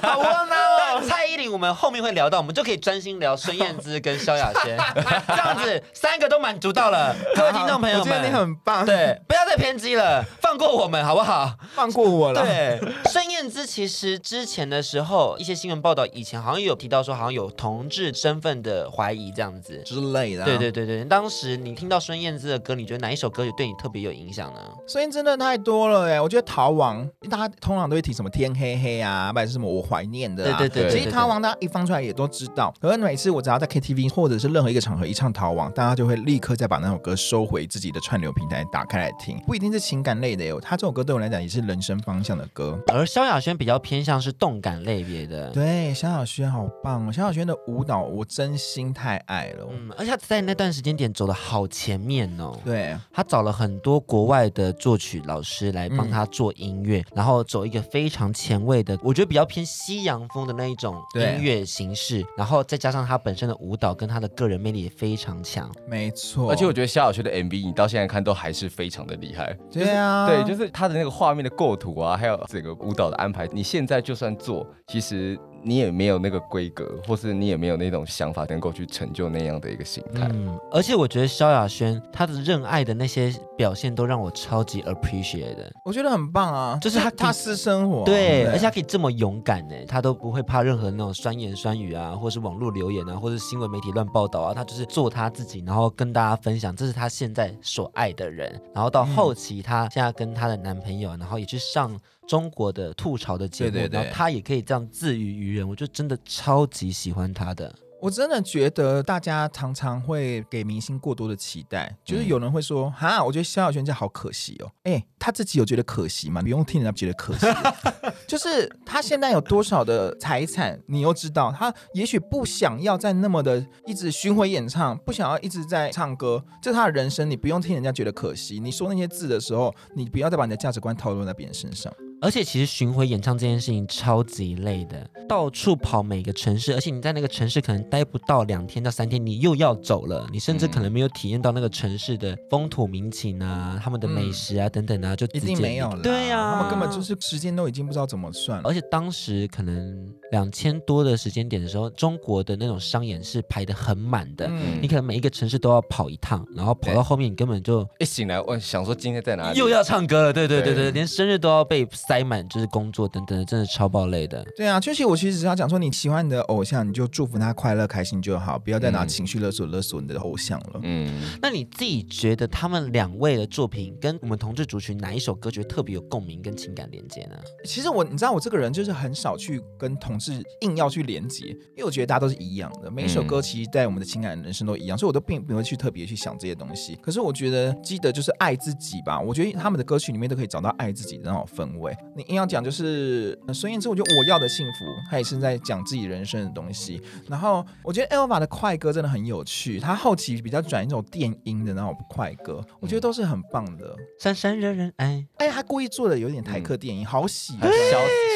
[0.00, 1.02] 好窝囊哦！
[1.06, 4.76] 蔡依林，我们后面会聊到，我们就可以专心聊孙燕姿跟萧亚轩，
[5.28, 7.14] 这样子三个都满足到了。
[7.34, 8.84] 各位听众朋友们，我觉得你很棒。
[8.84, 11.54] 对，不要再偏激了，放过我们好不好？
[11.74, 12.42] 放过我了。
[12.42, 20.44] 对，孙燕姿其实之前的时候，一些新闻报道以前好像有提到说，好像有同志身份的怀疑这样子之类的。
[20.44, 24.60] 对对对对，当时你听到孙燕姿的歌，你觉得哪一首歌曲对你特别有影响呢？
[24.88, 30.58] 孙燕姿真的太多了哎，我觉得《逃亡》，大家通常都会提什么天黑黑啊，或者是什么我怀念的啊。
[30.58, 39.38] 对对对，其实《逃亡》大家一放出来也都知道，可是每次我只要在 KTV 或者是任何一个场合一唱《逃亡》，大家就会立刻再把那首歌收回自己的串流平台，打开来听。
[39.46, 42.78] 不一定是情感类的哟，他这首歌对我来讲也是人生方向的歌。
[42.88, 45.50] 而萧亚轩比较偏向是动感类别的。
[45.50, 47.12] 对，萧亚轩好棒哦！
[47.12, 49.66] 萧亚轩的舞蹈我真心太爱了。
[49.70, 52.56] 嗯，而且他在那段时间点走的好前面哦。
[52.64, 65.70] 对，他找了很多国外的作曲老师来帮他做音乐，嗯、然后走一个非常前卫的，我觉得比较偏西洋风的那一种音乐形式，然后再加上他本身的舞蹈跟他的个人魅力也非常强。
[65.88, 69.56] 没错，而且我觉得萧亚轩的 MV 你到现在看都还是非常的厉害。
[69.70, 75.38] 对啊，对，就是他的那个画面的构图啊，还有整个舞蹈的安排，你现在就算做，其实。
[75.62, 80.28] 你也没有那个规格，或是你也没有那种想法，能够去成就那样的一个形态。
[80.32, 85.72] 嗯，而且我觉得萧亚轩他的热爱的那些表现，都让我超级 appreciate 的。
[85.84, 98.60] 我觉得很棒啊，就是他他私生活，对，对而且他可以这么勇敢呢，他都不会怕任何那种酸言酸语啊，或是网络留言啊，或是新闻媒体乱报道啊，他就是做他自己，然后跟大家分享，这是他现在所爱的人。
[98.74, 101.98] 然后到后期，他现在跟他的男朋友，然后也去上。
[102.26, 107.72] 中国的吐槽的节目，对对对，然后他也可以这样自娱娱人，我就真的超级喜欢他的。
[108.06, 114.70] 我真的觉得大家常常会给明星过多的期待，就是有人会说，哈，我觉得萧亚轩这样好可惜哦。
[114.84, 116.40] 哎，他自己有觉得可惜吗？
[116.40, 117.46] 不用听人家觉得可惜，
[118.28, 128.60] 就是他现在有多少的财产，你又知道，他也许不想要再那么的一直巡回演唱，不想要一直在唱歌，这是他的人生，你不用听人家觉得可惜。
[128.60, 131.92] 你说那些字的时候，你不要再把你的价值观套用在别人身上。
[132.22, 146.02] 而且其实巡回演唱这件事情超级累的，到处跑每个城市，而且你在那个城市可能待不到两天到三天，你又要走了，你甚至可能没有体验到那个城市的风土民情啊，他们的美食啊等等啊，就一定没有了。
[146.02, 148.68] 对呀、啊，他们根本就是时间都已经不知道怎么算了。
[148.68, 161.86] 而且当时可能两千多的时间点的时候，中国的那种商演是排的很满的，嗯、你可能每一个城市都要跑一趟，然后跑到后面你根本就一醒来，我想说今天在哪里，又要唱歌了，对对对对，对连生日都要被。
[162.06, 164.44] 塞满就是工作等等的，真的超爆累的。
[164.56, 170.80] 对啊，就是我其实只要讲说，你喜欢你的偶像，你就祝福他快乐开心就好，不要再拿情绪勒索勒索你的偶像了。
[170.82, 171.08] 嗯，
[171.40, 177.36] 那你自己觉得他们两位的作品跟我们同志族群哪一首歌觉得特别有共鸣跟情感连接呢？
[177.64, 186.96] 其实我你知道我这个人就是很少去跟同志硬要去连接，因为我觉得大家都是一样的，每一首歌其实在我们的情感人生都一样，所以我都并不会去特别去想这些东西。
[186.96, 191.95] 可是我觉得记得就是爱自己吧，我觉得他们的歌曲里面都可以找到爱自己的那种氛围。
[192.14, 193.38] 你硬要讲就是。
[193.54, 197.00] 孙燕姿，我觉得我要的幸福，她也是在讲自己人生的东西。
[197.28, 203.96] 然后我觉得 Elva 的快歌真的很有趣，他后期比较转一种电音的那种快歌，我觉得都是很棒的。
[204.18, 207.70] 闪闪惹人爱，哎，他故意做的有点台客电音，好喜，潇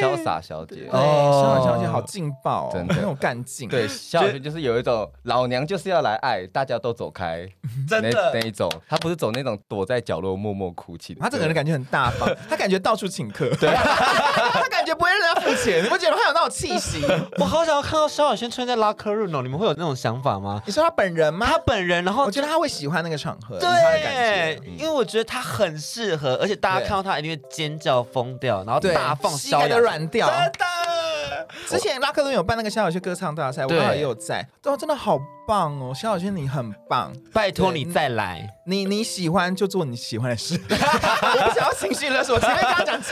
[0.01, 3.69] 潇洒小姐，哦，潇洒小姐好劲爆，真的很有干劲。
[3.69, 7.47] 对，萧亚轩就是有一种老娘就是要来爱，大家都走开，
[7.87, 8.71] 真的那一种。
[8.89, 13.50] 他不是走那种躲在角落默默哭泣，他整个人感觉很大方，他感觉到处请客。
[13.59, 13.71] 对。
[14.53, 17.05] 他感觉不会让人家付钱，你不觉得他有那种气息？
[17.39, 20.61] 我好想要看到萧亚轩穿在 Locker Room 哦，你们会有那种想法吗？
[20.67, 21.47] 你说他本人吗？
[21.47, 31.47] 他本人，然后我觉得他会喜欢那个场合，对，他的感觉，因为我觉得他很适合，而且大家看到他一定会尖叫疯掉，然后大放膝盖都软掉，真的。
[31.67, 35.19] 之前拉克鲁有办那个萧亚轩歌唱大赛，我刚好也有在，哦，真的好。
[35.51, 38.49] 棒哦，萧亚轩你很棒，拜托你再来。
[38.67, 43.03] 你你喜欢就做你喜欢的事， 我不想要情绪勒索，我前面跟他讲，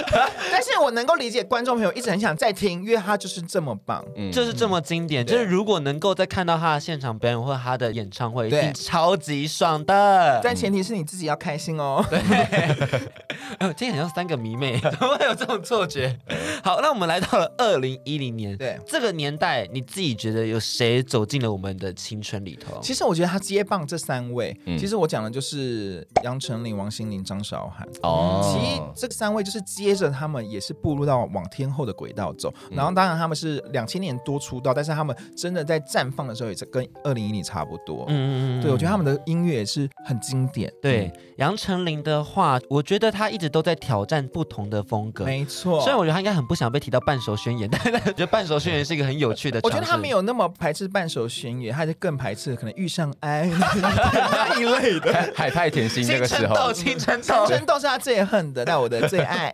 [0.52, 10.40] 但是我能够理解观众朋友一直很想再听，因为他就是这么棒，嗯，就是这么经典，就是如果能够再看到他的现场表演或他的演唱会，一定超级爽的。
[10.40, 12.04] 但前提是你自己要开心哦。
[12.08, 12.20] 对，
[13.76, 16.16] 今天好像三个迷妹， 怎么会有这种错觉？
[16.62, 22.80] 好，那我们来到了二零一零年，对这个年代，你自己觉得有谁走进了我们的青春里头？
[22.80, 25.58] 其实我觉得他接棒这三位，嗯、其实我讲的就是。
[25.58, 38.04] 是杨丞琳、王心凌、张韶涵哦，其实这三位就是接着他们也是步入到往天后的轨道走，嗯、然后当然他们是两千年多出道，但是他们真的在绽放的时候也是跟二零一零差不多。
[38.08, 40.72] 嗯嗯嗯，对，我觉得他们的音乐也是很经典。
[40.80, 45.24] 对，杨丞琳的话，我觉得他一直都在挑战不同的风格。
[45.24, 49.60] 没错，虽然我觉得他应该很不想被提到半熟宣言， 但是我觉得半熟宣言是一个很有趣的。
[49.62, 53.44] 我觉得他没有那么排斥半熟宣言，他就更排斥可能遇上爱
[53.80, 55.12] 那一类的。
[55.36, 59.52] 海派甜心那个时候，青春痘，青春痘是他最恨的，但我的最爱。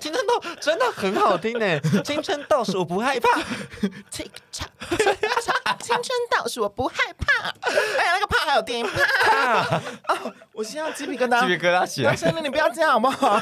[0.00, 3.40] 青春痘真的很好听呢，青春痘是我不害怕。
[4.10, 4.68] 青春，
[5.78, 7.50] 青春痘是我不害怕。
[7.70, 9.80] 哎呀，那个怕还有电音怕。
[10.60, 12.14] 我现在鸡皮疙瘩，鸡皮疙瘩起来。
[12.14, 13.40] 真的，你不要这样好不好？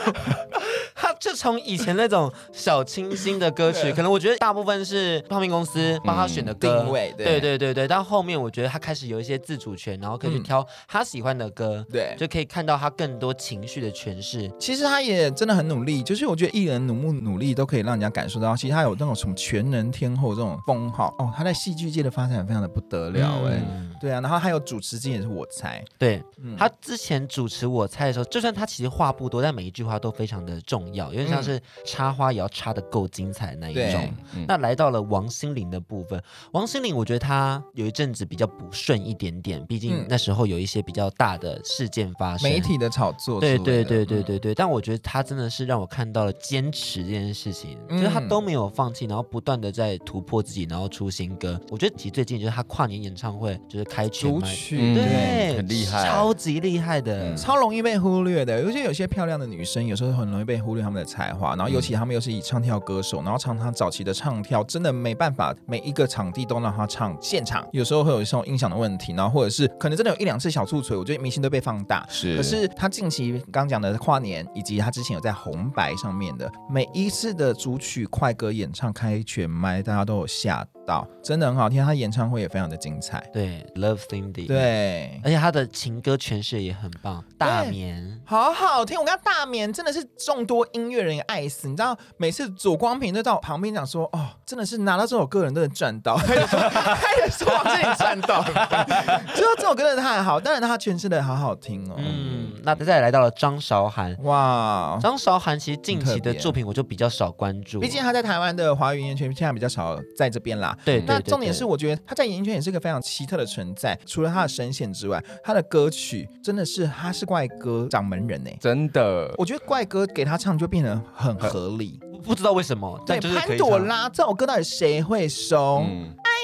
[1.19, 7.89] 他就从以前那种小清新的歌曲，可能我觉得大部分是唱片公司帮他选的歌，对对对对。
[7.89, 12.15] 到后面我觉得他开始有一些自主权，然后可以去挑他喜欢的歌，对。
[12.19, 14.51] 就可以看到他更多情绪的诠释。
[14.59, 21.33] 其实他也真的很努力，就是我觉得艺人努不努力都可以让人家感受到，其实他有那种什么全能天后这种封号哦。
[21.37, 24.21] 他在戏剧界的发展非常的不得了哎，嗯、对啊。
[24.21, 34.13] 然后还有主持，今也是我猜，对，嗯、他之前主持我猜的时候，就算他其实话不多，但每一句话都非常的重要，因为像是插花也要插的够精彩那一种。
[34.35, 36.21] 嗯、那来到了王心凌的部分，
[36.53, 42.09] 王心凌我觉得她有一阵子比较不顺一点点，毕竟那时候有一些比较大的事件。
[42.19, 51.61] 发生媒体的炒作，对对对对对对，但我觉得她真的是让我看到了坚持这件事情，就是她都没有放弃，然后不断的在突破自己，然后出新歌。
[51.71, 58.61] 我觉得其实最近就是她跨年演唱会，就是开全曲，对，很厉害，超级厉害的，超容易被忽略的。
[58.63, 72.05] 尤其有些漂亮的女生，有时候很容易被忽略她们的才华，然后尤其他们又是以唱跳歌手，然后常常早期的唱跳真的没办法每一个场地都让他唱现场，有时候会有一种音响的问题，然后或者是可能真的有一两次小触锤，我觉得明星都被放大。
[72.09, 81.85] 是，可是他近期刚讲的跨年，以及他之前有在红白上面的每一次的主曲快歌演唱开全麦，大家都有吓到，真的很好听。
[81.85, 83.23] 他演唱会也非常的精彩。
[83.31, 84.47] 对，Love Cindy。
[84.47, 87.23] 对，而且他的情歌诠释也很棒。
[87.37, 88.99] 大眠，好好听。
[88.99, 91.69] 我跟他大眠真的是众多音乐人爱死。
[91.69, 96.59] 你知道，每次左光平都到旁边讲说，哦，真的是拿到这首歌人都能赚到， 他也说，
[96.95, 98.43] 他也说往这里赚到。
[98.43, 101.97] 就说这首歌真的太好，当然他诠释的好好听哦。
[101.99, 110.78] 嗯，那再来到了张韶涵，哇，张韶涵其实近期的作品我就比较少关注，毕竟他在台湾的华语音乐圈现在比较少在这边啦。
[110.85, 123.01] 对，那重点是我觉得他在演艺圈也是一个非常奇特的存在，除了他的声线之外，他的歌曲真的是他是怪歌掌门人呢，真的，我觉得怪歌给他唱就变得很合理，不知道为什么。
[123.07, 125.85] 对，潘朵拉这首歌到底谁会收？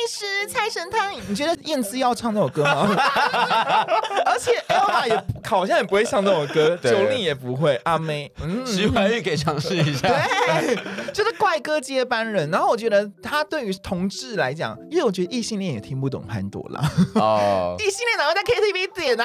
[0.08, 2.94] 是财神汤， 你觉得燕姿要唱这首歌吗？
[4.26, 10.08] 而且 Elva 也好像也不会唱这首歌，九令也不会，阿妹，嗯，徐怀钰可以尝试一下。
[10.60, 10.76] 对，
[11.12, 12.50] 就是怪歌接班人。
[12.50, 16.80] 然后我觉得他对于同志来讲，因为我觉得异性恋也听不懂潘朵拉。
[17.14, 19.24] 哦，异性恋哪会在 KTV 点呢？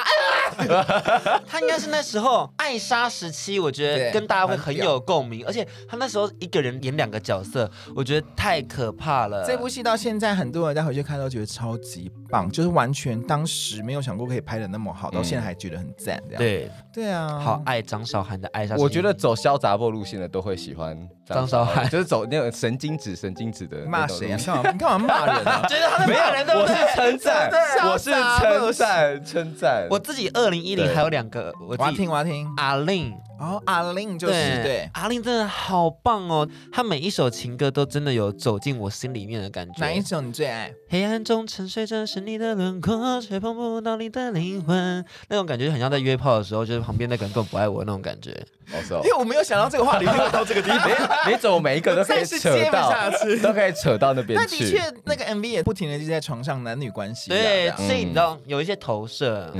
[1.46, 5.44] 他应该是那时候爱莎时期，我觉得跟大家会很有共鸣。
[5.46, 9.44] 而且他那时候一个人演两个角色，我觉得太可怕了。
[9.46, 10.69] 这部戏到现在很多人。
[10.74, 16.22] 大家回去看都觉得超级棒，就是完全当时没有想过可以拍的那么好，到现在还觉得很赞。
[16.28, 18.76] 这样对对啊，好爱张韶涵的爱上。
[18.78, 23.84] 我觉得走潇洒波路线的都会喜欢张韶涵，就是走那种神经质、神经质的。
[23.86, 24.38] 骂谁啊？
[24.72, 25.62] 你干嘛骂人啊？
[25.68, 27.50] 觉得他在骂人，我是 称赞，
[27.90, 29.86] 我是称赞，称赞。
[29.90, 32.46] 我自己二零一零还有两个，我要听，我要听。
[32.56, 33.12] 阿令。
[33.40, 39.80] 哦，阿令就是对，对阿令真的好棒哦，他每一首情歌都真的有走进我心里面的感觉。
[39.80, 40.72] 哪一首你最爱？
[40.88, 48.30] 黑暗中沉睡着是你的轮廓，却碰不到你的灵魂，那种感觉很像在约炮的时候，就是旁边那个人根本不爱我那种感觉。
[48.70, 50.88] 因为我没有想到这个话题会 到这个地方，
[51.28, 53.10] 你走每一个都可以扯到，
[53.42, 54.58] 都可以扯到那边去。
[54.58, 59.52] 那的确，那个 MV 也不停的就在床上男女关系，对，所以你知道有一些投射，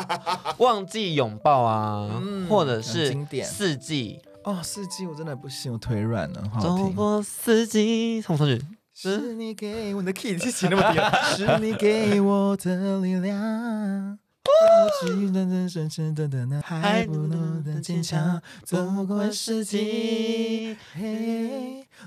[0.56, 2.08] 忘记拥抱啊，
[2.48, 6.42] 或者是四季哦，四季我真的不行，我腿软了。
[6.60, 8.64] 走过四季，唱不上去。
[8.94, 10.98] 是你给我的 key 是起那么低，
[11.36, 14.18] 是你给我的力量。
[14.46, 20.76] 我只能认真真的等待，还不能的坚强，走过世纪，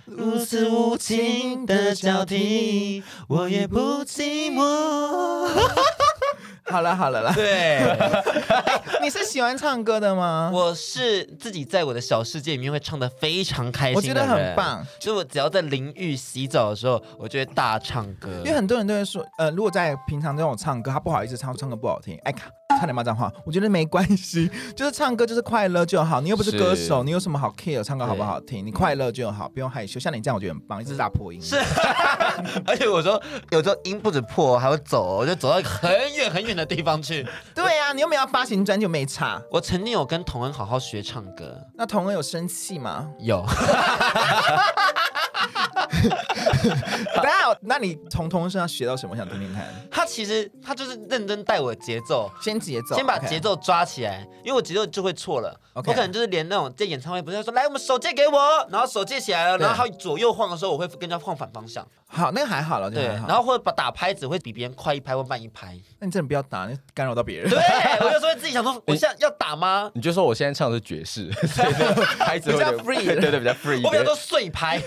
[0.06, 5.50] 如此无情的交替，我也不寂寞。
[6.70, 7.82] 好了好了啦，对，
[9.02, 10.52] 你是喜欢唱歌的吗？
[10.54, 14.86] 我是自己在我的小世界里面会唱的非常开心，我觉得很棒。
[15.00, 18.30] 就是我只要在淋浴洗澡的时候，我就会大唱歌。
[18.44, 22.48] 因为很多人都会说，呃，如果在平常这种唱歌，他不好意思唱，唱歌不好听，哎卡。
[22.78, 26.22] 差点骂脏话，我觉得没关系， 就是唱歌就是快乐就好。
[26.22, 27.84] 你又不是歌手，你有什么好 care？
[27.84, 28.66] 唱歌好不好听？
[28.66, 30.00] 你快乐就好，不用害羞。
[30.00, 31.42] 像你这样，我觉得很棒，一直打破音。
[31.42, 31.58] 是，
[32.66, 37.28] 而且我说有时候音不止破，还会走，我就走到很远很远的地方去。
[37.56, 39.42] 对呀、啊，你又没有发行专辑，就没差。
[39.52, 43.08] 我曾经有跟童恩好好学唱歌，那童恩有生气吗？
[43.20, 43.44] 有。
[47.16, 49.16] 等下，那你从童恩身上学到什么？
[49.16, 49.66] 想听听看。
[49.90, 55.60] 他其实他就是认真带我节奏，先节奏，先把节奏抓起来.因为我节奏就会错了。
[55.74, 61.88] 我可能就是连那种在演唱会不是说来我们手借给我，然后手借起来了，然后他左右晃的时候，我会跟人家晃反方向。
[62.10, 63.04] 好，那个还好了，对。
[63.28, 65.78] 然后或者把打拍子会比别人快一拍或慢一拍。
[66.00, 67.50] 那你真的不要打，你干扰到别人。
[67.50, 67.60] 对，
[68.00, 69.92] 我有时候自己想说， 我现在要打吗？
[69.94, 71.30] 你就说我现在唱的是爵士，
[72.20, 73.84] 拍子比较 free，对 对，对比较 free。
[73.84, 74.82] 我比较多碎拍。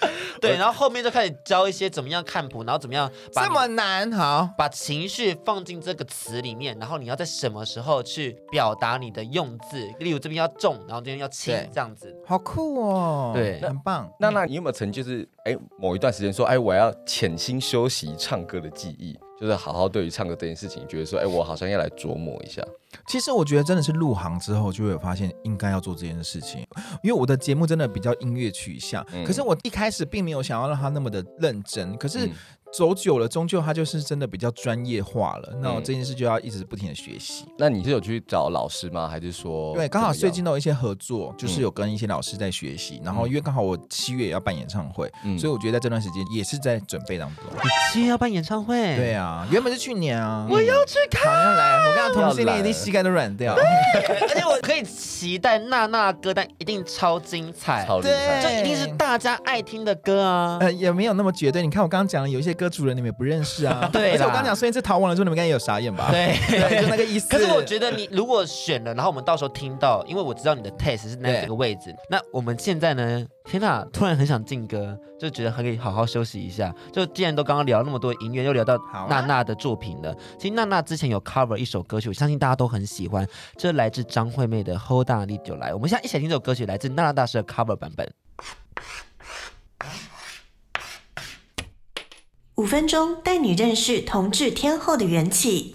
[0.40, 14.10] 对，然后后面就开始教一些怎么样看谱，然后怎么样把这么难，好把情绪放进这个词里面，然后你要在什么时候去表达你的用字，例如这边要重，然后这边要轻，这样子，好酷哦，对，很棒。
[14.18, 19.18] 那那你有没有曾就是哎某一段时间说哎我要潜心修习唱歌的技艺？
[19.40, 22.62] 就是好好对于唱歌这件事情，觉得说，哎，我好像要来琢磨一下。
[23.06, 26.66] 其实我觉得真的是入行之后，就会有发现应该要做这件事情。
[27.02, 31.96] 因为我的节目真的比较音乐取向，嗯、可是我一开始并没有想要让他那么的认真。
[31.96, 32.30] 可是。
[32.74, 35.52] 嗯走久了，终究他就是真的比较专业化了。
[35.62, 37.44] 那我这件事就要一直不停的学习。
[37.56, 39.08] 那你是有去找老师吗？
[39.08, 39.72] 还是说？
[39.74, 43.00] 对，刚好最近都有一些合作，就是有跟一些老师在学习。
[43.04, 45.08] 然后因为刚好我七月也要办演唱会，
[45.38, 47.44] 所以我觉得在这段时间也是在准备当中。
[47.54, 48.74] 你七月要办演唱会？
[48.96, 50.46] 对啊，原本是去年啊。
[50.50, 51.32] 我要去看。
[51.32, 53.54] 好像来，我刚刚同性恋一定膝盖都软掉。
[53.54, 60.58] 而且我可以期待娜娜歌单一定超精彩，超精彩，这一定是大家爱听的歌啊。
[60.60, 61.62] 呃，也没有那么绝对。
[61.62, 63.64] 你看我刚刚讲的，有一些歌主人你们也不认识。
[63.64, 66.08] 啊， 对，而且我刚讲，孙燕姿逃亡了之后，你们应该也有傻眼吧？
[66.10, 67.28] 对，对，就那个意思。
[67.28, 73.26] 可是我觉得你如果选了，然后我们到时候听到，因为我知道你的 taste 是那这个位置，那我们现在呢？
[73.44, 76.74] 天呐，突然很想进歌，就觉得还可以好好休息一下。
[76.90, 78.74] 就既然都刚刚聊那么多音乐，又聊到
[79.10, 80.10] 娜娜的作品了。
[80.10, 85.74] 啊、其实娜娜之前有 cover 一首歌曲，我相信大家都很喜欢，这来自张惠妹的《Hold On》你就来。
[85.74, 88.10] 我们现在一起来听这首歌曲，来自娜娜大师的 cover 版本。
[92.56, 95.72] 五分钟带你认识同志天后的缘起。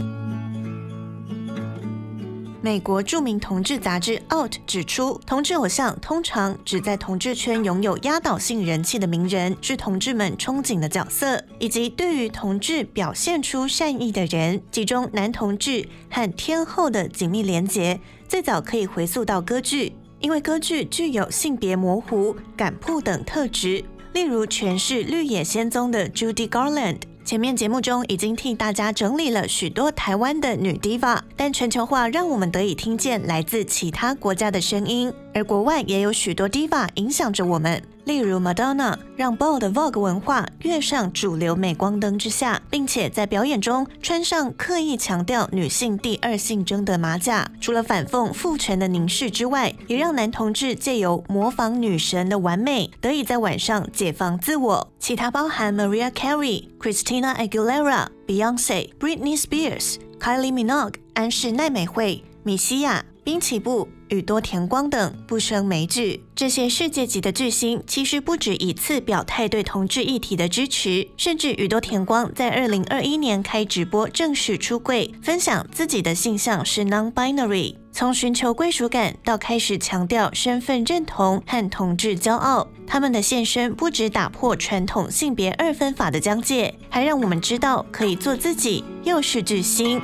[2.61, 14.61] 美国著名同志杂志《Out》指出，同志偶像通常指在同志圈拥有压倒性人气的名人，是同志们憧憬的角色，以及对于同志表现出善意的人。
[14.71, 23.83] 其中，男同志和天后的紧密连结，最早可以回溯到歌剧，因为歌剧具有性别模糊、赶铺等特质。
[24.13, 37.81] 例如诠释《绿野仙踪》的 Judy Garland，前面节目中已经替大家整理了许多台湾的女 diva，但全球化让我们得以听见来自其他国家的声音，而国外也有许多 diva 影响着我们。
[38.09, 54.91] 例如 Madonna 让 bold Vogue 文化跃上主流镁光灯之下，并且在表演中穿上刻意强调女性第二性征的马甲，除了反讽父权的凝视之外，也让男同志借由模仿女神的完美，得以在晚上解放自我。
[54.97, 63.87] 其他包含 Maria Carey、Christina Aguilera、Beyonce、Britney Spears、Kylie Minogue、安室奈美惠、米西亚、滨崎步。
[64.09, 77.75] 宇多田光等不胜枚举，这些世界级的巨星其实不止一次表态对同志议题的支持，甚至宇多田光在二零二一年开直播正式出柜，分享自己的性向是 non-binary。
[77.91, 90.01] 从寻求归属感到开始强调身份认同和同志骄傲，他们的现身不止打破传统性别二分法的疆界，还让我们知道可以做自己，又是巨星。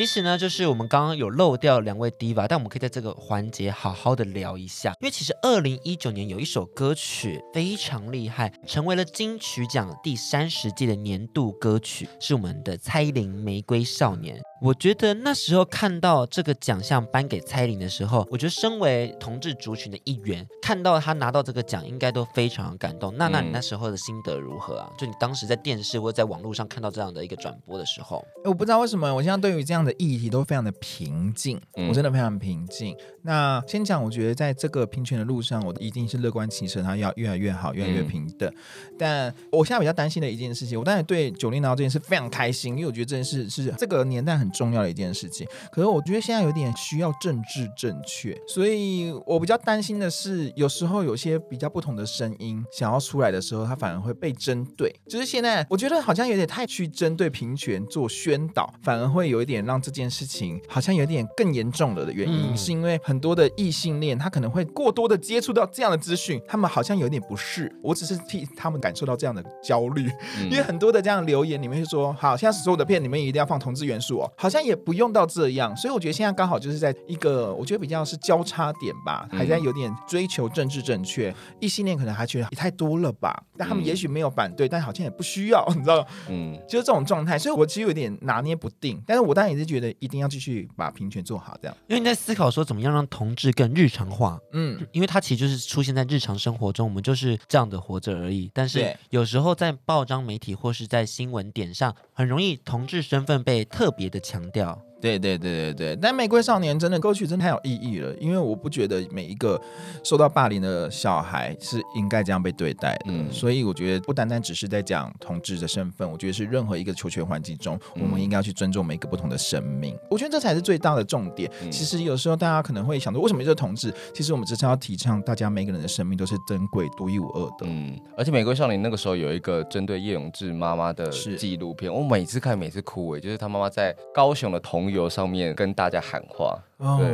[0.00, 4.94] 其实呢，就是我们刚刚有漏掉两位 diva，但我们可以在这个环节好好的聊一下。
[4.98, 14.36] 因为其实二零一九年有一首歌曲非常厉害，成为了金曲奖第三十季的年度歌曲，是我们的蔡依林《玫瑰少年》。
[14.62, 23.14] 我觉得那时候看到这个奖项颁给蔡依林的时候，我觉得身为同志族群的一员，看到她拿到这个奖，应该都非常感动。
[23.16, 24.90] 那那你那时候的心得如何啊？
[24.98, 32.94] 就你当时在电视或者在网络上看到这样的一个转播的时候，我不知道为什么，我现在对于这样的议题都非常的平静，嗯、我真的非常平静。
[33.22, 38.46] 那先讲，我觉得在这个平权的路上，我一定是乐观其成，它要越来越好，越来越平等。
[38.50, 45.46] 嗯、但我现在比较担心的一件事情，我当然对九零拿到这件事非常开心，因为我觉得这件事是这个年代很重要的一件事情。
[45.70, 54.94] 可是我觉得现在有点需要政治正确，所以我比较担心的是，有时候有些比较不同的声音想要出来的时候，它反而会被针对。
[55.08, 67.70] 就是现在，我觉得好像有点太去针对平权做宣导，反而会有一点让这件事情好像有点更严重了的原因，嗯、是因为很多的异性恋他可能会过多的接触到这样的资讯，他们好像有点不适。
[67.82, 75.76] 我只是替他们感受到这样的焦虑，嗯、因为很多的这样的留言里面就说，好，现在所有的片你们一定要放同志元素哦，好像也不用到这样。
[75.76, 87.38] 所以我觉得现在刚好就是在一个我觉得比较是交叉点吧，还在有点追求政治正确，异性恋可能还觉得也太多了吧，但他们也许没有反对，但好像也不需要，你知道，嗯，就是这种状态。
[87.38, 91.76] 所以我其实有点拿捏不定，但是我当然也是觉得一定要继续把平权做好，这样。
[91.88, 98.50] 因为你在思考说怎么样让同志更日常化，嗯，因为它其实就是出现在日常生活中，我们就是这样的活着而已。
[98.54, 104.89] 但是有时候在报章媒体或是在新闻点上，很容易同志身份被特别的强调。
[105.00, 109.60] 对对对对对，但《玫瑰少年》真的歌曲真的太有意义了，因为我不觉得每一个
[110.04, 121.50] 受到霸凌的小孩是应该这样被对待的，嗯，所以我觉得不单单只是在讲同志的身份，我觉得是任何一个求全环境中，我们应该要去尊重每一个不同的生命，嗯、我觉得这才是最大的重点。
[121.62, 123.92] 嗯、其实有时候大家可能会想说，为什么就是同志？
[124.14, 127.66] 其实我们只是要提倡大家每个人的生命都是珍贵、独一无二的。
[127.66, 134.60] 嗯，而且《玫瑰少年》那个时候有一个针对叶永志妈妈的纪录片，我每次看每次哭诶，就是他妈妈在高雄的
[135.08, 136.58] 上面跟大家喊话，
[136.98, 137.06] 对，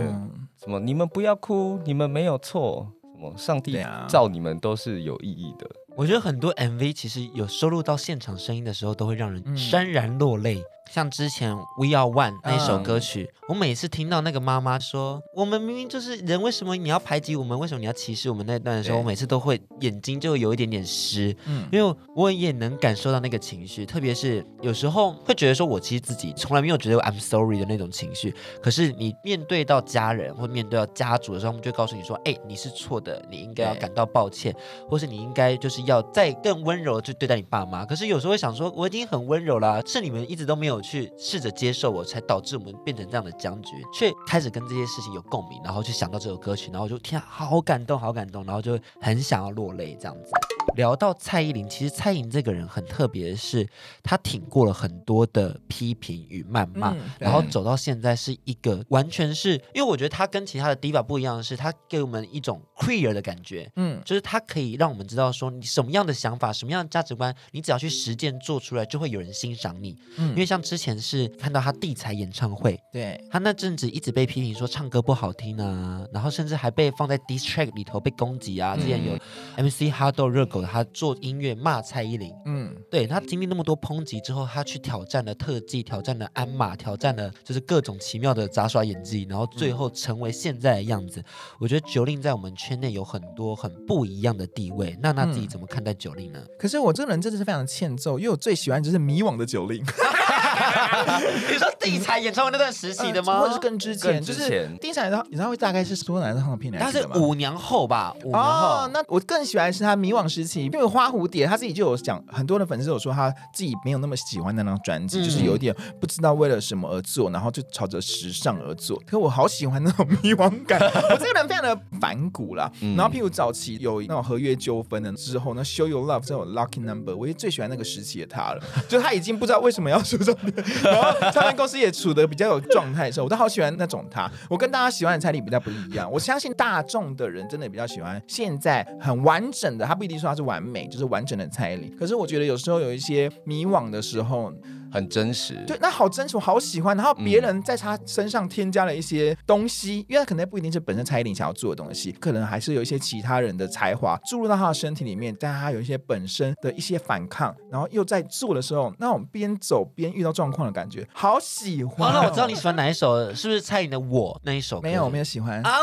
[0.59, 5.67] 什么你们不要哭，你们没有错，什么上帝造你们都是有意义的。
[5.97, 10.63] 我觉得很多 MV 其实有收录到现场声音的时候，都会让人潸然落泪。
[10.97, 17.59] 像之前 We Are One 那首歌曲，嗯、我每次听到那个妈妈说“我们明明就是人，为什么你要排挤我们？
[17.59, 34.57] 为什么你要歧视我们？”那段的时候，我每次都会眼睛就有一点点湿，嗯，因为我也能感受到那个情绪，特别是有时候会觉得说，我其实自己从来没有觉得 I'm sorry 的那种情绪，可是你面对到家人或面对到家族的时候，他们就告诉你说：“哎，你是错的，你应该要感到抱歉，
[34.89, 50.31] 或是你应该就是要再更温柔的去对待你爸妈。”可是有时候会想说，我已经很温柔了，是你们一直都没有去试着接受我，才导致我们变成这样的僵局，却开始跟这些事情有共鸣，然后就想到这首歌曲，然后就天啊，好感动，好感动，然后就很想要落泪这样子。
[50.77, 53.67] 聊到蔡依林，其实蔡依林这个人很特别的是，
[54.03, 69.97] 她挺过了很多的批评与谩骂，嗯、然后走到现在是一个完全是，因为我觉得她跟其他的 diva 不一样的是，她给我们一种 queer 的感觉，嗯，就是她可以让我们知道说，你什么样的想法，什么样的价值观，你只要去实践做出来，就会有人欣赏你。
[70.19, 79.17] 嗯，因为像之前是看到她地才演唱会，对，她那阵子一直被批评说唱歌不好听啊，然后甚至还被放在 diss track 里头被攻击啊，之前有
[79.57, 80.66] MC 哈豆热狗。
[80.67, 91.21] 他做音乐骂蔡依林，嗯，对，他经历那么多抨击之后，他去挑战了特技，挑战了鞍马，挑战了就是各种奇妙的杂耍演技，然后最后成为现在的样子。
[91.21, 91.25] 嗯、
[91.61, 94.97] 我觉得 Jolin 在我们圈内有很多很不一样的地位。
[95.01, 96.43] 娜娜自己怎么看待 Jolin 呢？
[96.59, 99.85] 可是我这个人真的是非常欠揍，因为我最喜欢就是迷惘的 Jolin。
[101.51, 103.41] 你说地才演唱会那段时期的吗？
[103.41, 104.23] 或者是更之前？
[104.23, 106.79] 就是地才演唱会大概是说哪一张片来？
[106.79, 108.15] 他是五年后吧？
[108.25, 108.41] 五年后。
[108.41, 119.01] 哦，那我更喜欢是他迷惘时期，因为花蝴蝶他自己就有讲，很多的粉丝有说他自己没有那么喜欢那张专辑，嗯、就是有一点不知道为了什么而做，然后就朝着时尚而做。
[119.07, 120.81] 可我好喜欢那种 迷惘感，
[121.11, 122.71] 我这个人非常的反骨啦。
[122.81, 130.37] 嗯、然后譬如早期有那种合约纠纷的之后，那 Show Your Love 这种 Lucky Number，我也最喜欢那个时期的他了，就他已经不知道为什么要说这种。
[130.83, 134.31] 然后唱片公司也处的比较有状态的时候，我都好喜欢那种他。
[134.49, 136.11] 我跟大家喜欢的蔡礼比较不一样。
[136.11, 141.91] 我相信大众的人真的比较喜欢现在很完整的，他不一定说他是完美，就是完整的彩礼。
[141.99, 144.51] 可是我觉得有时候有一些迷惘的时候。
[144.93, 146.97] 很真实，对，那好真实，我好喜欢。
[146.97, 162.13] 然后别人在他身上添加了一些东西，嗯、因为他可能不一定是本身蔡依林想要做的东西，可能还是有一些其他人的才华注入到他的身体里面，但他有一些本身的一些反抗，然后又在做的时候，那种边走边遇到状况的感觉，好喜欢。
[162.13, 164.81] 好、哦，那我知道你喜欢哪一首，是不是蔡依林的《我》那一首？
[164.81, 165.61] 没有，我没有喜欢。
[165.63, 165.81] 啊，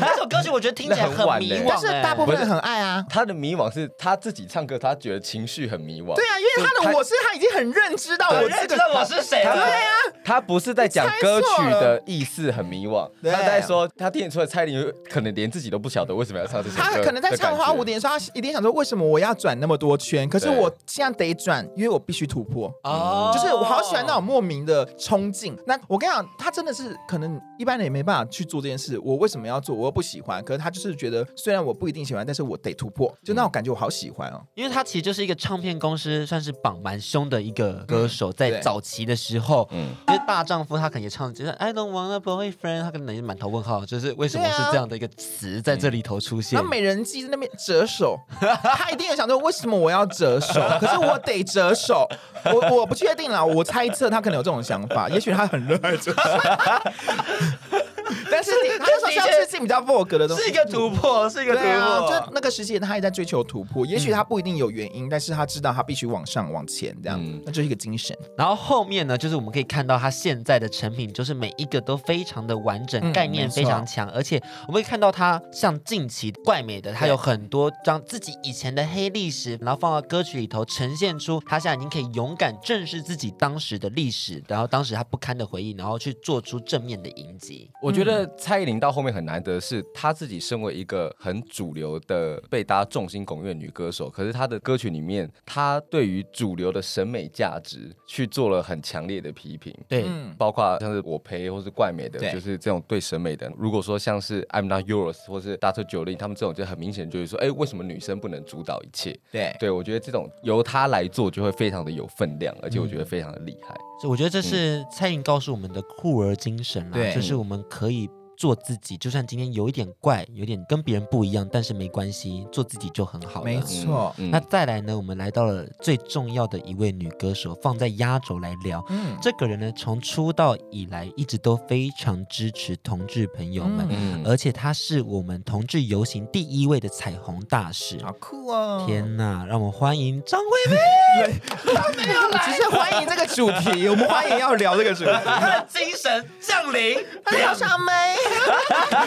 [0.00, 3.04] 那首歌曲我觉得听起来很迷惘， 但是大部分人很爱啊。
[3.08, 6.14] 他的迷惘是他自己唱歌，他觉得情绪很迷惘。
[6.14, 7.69] 对啊，因为他的《我》是他已经很。
[7.70, 9.52] 很认知到我认知道我是谁了。
[9.54, 9.86] 对呀，
[10.24, 16.82] 他不是在讲歌曲的意思很迷惘，他在说他听得出来蔡依林可能连自己都不晓得为什么要唱这首歌。
[16.82, 20.28] 他可能在唱花蝴蝶的时候，他一定想说为什么我要转那么多圈？
[20.28, 22.72] 可是我现在得转，因为我必须突破。
[22.82, 25.56] 哦，就是我好喜欢那种莫名的冲劲。
[25.66, 28.98] 那我跟你讲，他真的是可能一般人也没办法去做这件事。
[29.02, 29.74] 我为什么要做？
[29.74, 30.42] 我又不喜欢。
[30.44, 33.12] 可是他就是觉得，虽然我不一定喜欢，但是我得突破。
[33.24, 34.40] 就那种感觉，我好喜欢哦。
[34.54, 46.60] 因为他其实就是一个唱片公司算是绑蛮凶的一个歌手，在早期的时候，嗯，因为大丈夫他可能也唱就是 I don't want a boyfriend，他可能也满头问号，就是为什么是这样的一个词在这里头出现？
[46.60, 50.60] 那美人计在那边折手， 他一定有想说为什么我要折手？
[50.80, 52.08] 可是我得折手，
[52.44, 56.20] 我我不确定啦，我猜测他可能有这种想法，也许他很热爱折手。
[58.30, 61.70] 但是 他说像最近比较 vogue 的东西，是一个突破，是一个突破。
[61.70, 63.84] 啊、就那个时期，他也在追求突破。
[63.86, 68.16] 也许他不一定有原因，嗯、但是他知道他必须往上往前，这样，嗯、那就是一个精神。
[68.36, 87.70] 然后后面呢，就是我们可以看到他现在的成品，就是每一个都非常的完整，嗯、概念非常强，而且我们可以看到他像近期怪美的，他有很多张自己以前的黑历史，然后放到歌曲里头，呈现出他现在已经可以勇敢正视自己当时的历史，然后当时他不堪的回忆，然后去做出正面的迎击。
[87.82, 87.99] 我觉得
[88.36, 99.74] 蔡依林到后面很难得是，她自己身为一个很主流的被大家众星拱月女歌手，可是她的歌曲里面，她对于主流的审美价值去做了很强烈的批评。
[99.88, 100.04] 对，
[100.38, 103.50] 包括像是我呸或是怪美的，就是这种对审美的。
[103.56, 105.84] 如果说像是 I'm Not Yours 或是 Dr.
[105.88, 109.18] Jolin，他们这种就很明显就是说，哎，为什么女生不能主导一切？
[109.32, 113.74] 对，对我觉得这种由她来做就会非常的有分量，而且我觉得非常的厉害。
[114.00, 118.08] 所以我觉得这是蔡依林告诉我们的酷儿精神啦，就是我们可以。
[118.40, 123.44] 做自己，就算今天有一点怪，有点跟别人不一样，但是没关系，做自己就很好了。
[123.44, 124.14] 没错。
[124.16, 124.96] 嗯、那再来呢？
[124.96, 128.82] 我们来到了最重要的一位女歌手，放在压轴来聊。
[128.88, 138.02] 嗯，这个人呢，从出道以来一直都非常支持同志朋友们，嗯、而且她是我们同志游行第一位的彩虹大使。
[138.02, 138.86] 好酷哦！
[138.86, 141.40] 天哪，让我们欢迎张惠妹。
[141.74, 145.10] 她没有来， 只是欢迎这个主题，我们欢迎要聊这个主题。
[145.22, 146.26] 她的精神
[146.60, 146.98] 降临，
[147.30, 148.16] 梁小梅。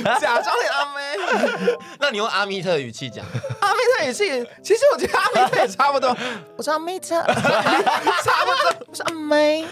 [0.19, 3.23] 假装你阿妹， 那你用阿密特的语气讲。
[3.59, 6.15] 阿密特语气，其实我觉得阿密特也差不多。
[6.57, 8.85] 我说阿密特，差不多。
[8.87, 9.65] 我说阿妹，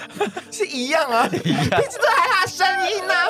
[0.51, 1.63] 是一样啊，一样。
[1.63, 3.27] 毕竟这还他声音呢、啊。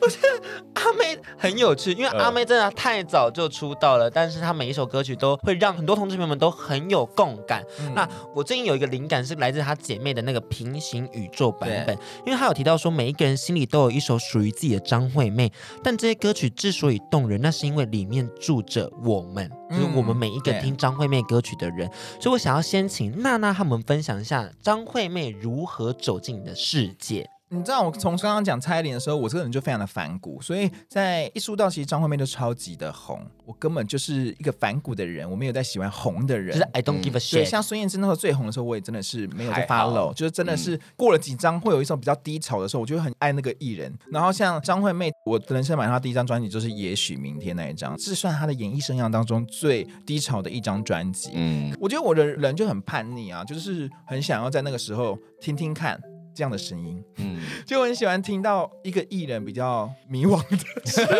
[0.00, 0.28] 我觉得
[0.74, 7.62] 阿妹很有趣，因为阿妹真的太早就出道了，但是她每一首歌曲都会让很多同志朋友们都很有共感。
[7.80, 15.52] 嗯、那我最近有一个灵感是来自她姐妹的那个平行宇宙版本，因为她有提到说，每一个人心里都有一首属于自己的张惠妹，
[15.82, 21.88] 但这些歌曲之所以动人，那是因为里面住着我们，就是我们每一个听张惠妹歌曲的人。
[21.88, 27.28] 嗯、所以我想要先请娜娜和我们分享一下张惠妹如何走进你的世界。
[27.52, 37.32] 你知道我从刚刚讲蔡依林的时候，我这个人就非常的反骨，所以在一出道其实张惠妹就超级的红，我根本就是一个反骨的人，我没有在喜欢红的人，就是 I don't give a shit。
[37.32, 43.92] 对，像孙燕姿那时候最红的时候，我也真的是没有在 follow，就是真的是过了几张会有一首比较低潮的时候，我就会很爱那个艺人。
[44.12, 51.32] 然后像张惠妹，我的人生买她第一张专辑就是《也许明天》那一张，是算她的演艺生涯当中最低潮的一张专辑。
[51.34, 56.00] 嗯，我觉得我的人就很叛逆啊，就是很想要在那个时候听听看。
[56.34, 60.56] 这样的声音，嗯， 就很喜欢听到一个艺人比较迷惘的
[60.86, 61.10] 声音。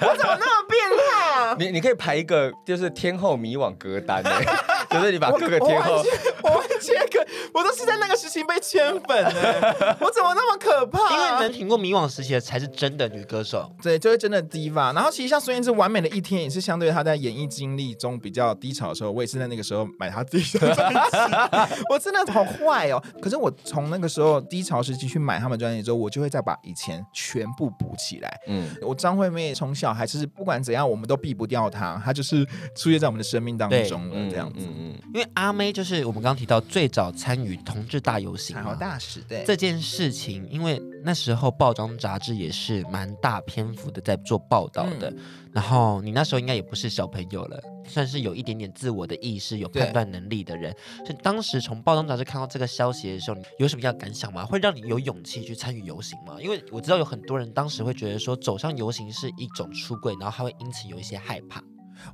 [0.00, 1.56] 我怎么那么变态啊？
[1.58, 4.44] 你你可以排一个就是天后迷惘歌单欸，
[4.90, 6.02] 就是你把各个天后，
[6.42, 7.19] 我完全可，
[7.52, 9.96] 我都是在那个时期被圈粉的。
[10.00, 10.98] 我怎么那么可怕？
[11.14, 14.94] 因为能挺过迷惘时期的才是真的女歌手，对，就是真的 diva。
[14.94, 20.98] 然后其实像孙燕姿完美的一天，也是相对她在演艺经历中比较低潮的时候，我也是在那个时候买她自己的专辑。
[21.90, 23.02] 我真的好坏哦。
[23.20, 28.40] 可是我从那个时候低潮时期去买他们专辑之后，我就会再把以前全部补起来。
[28.46, 32.44] 嗯，我张惠妹从小还是不管怎样，我们都避不掉她，她就是
[32.74, 34.60] 出现在我们的生命当中了，这样子。
[34.60, 45.10] 嗯，嗯，嗯，因为阿妹就是我们刚刚提到最早参与同志大游行、彩虹大使，对这件事情，因为那时候报章杂志也是蛮大篇幅的在做报道的。
[45.10, 45.18] 嗯
[45.52, 50.72] 然后你那时候应该也不是小朋友了，算是有一点点自我的意识、有判断能力的人。
[50.98, 54.46] 所以当时从报章杂志看到这个消息的时候，你有什么样的感想吗？
[54.46, 56.36] 会让你有勇气去参与游行吗？
[56.40, 61.60] 因为我知道有很多人当时会觉得说，走上游行是一种出柜，然后他会因此有一些害怕。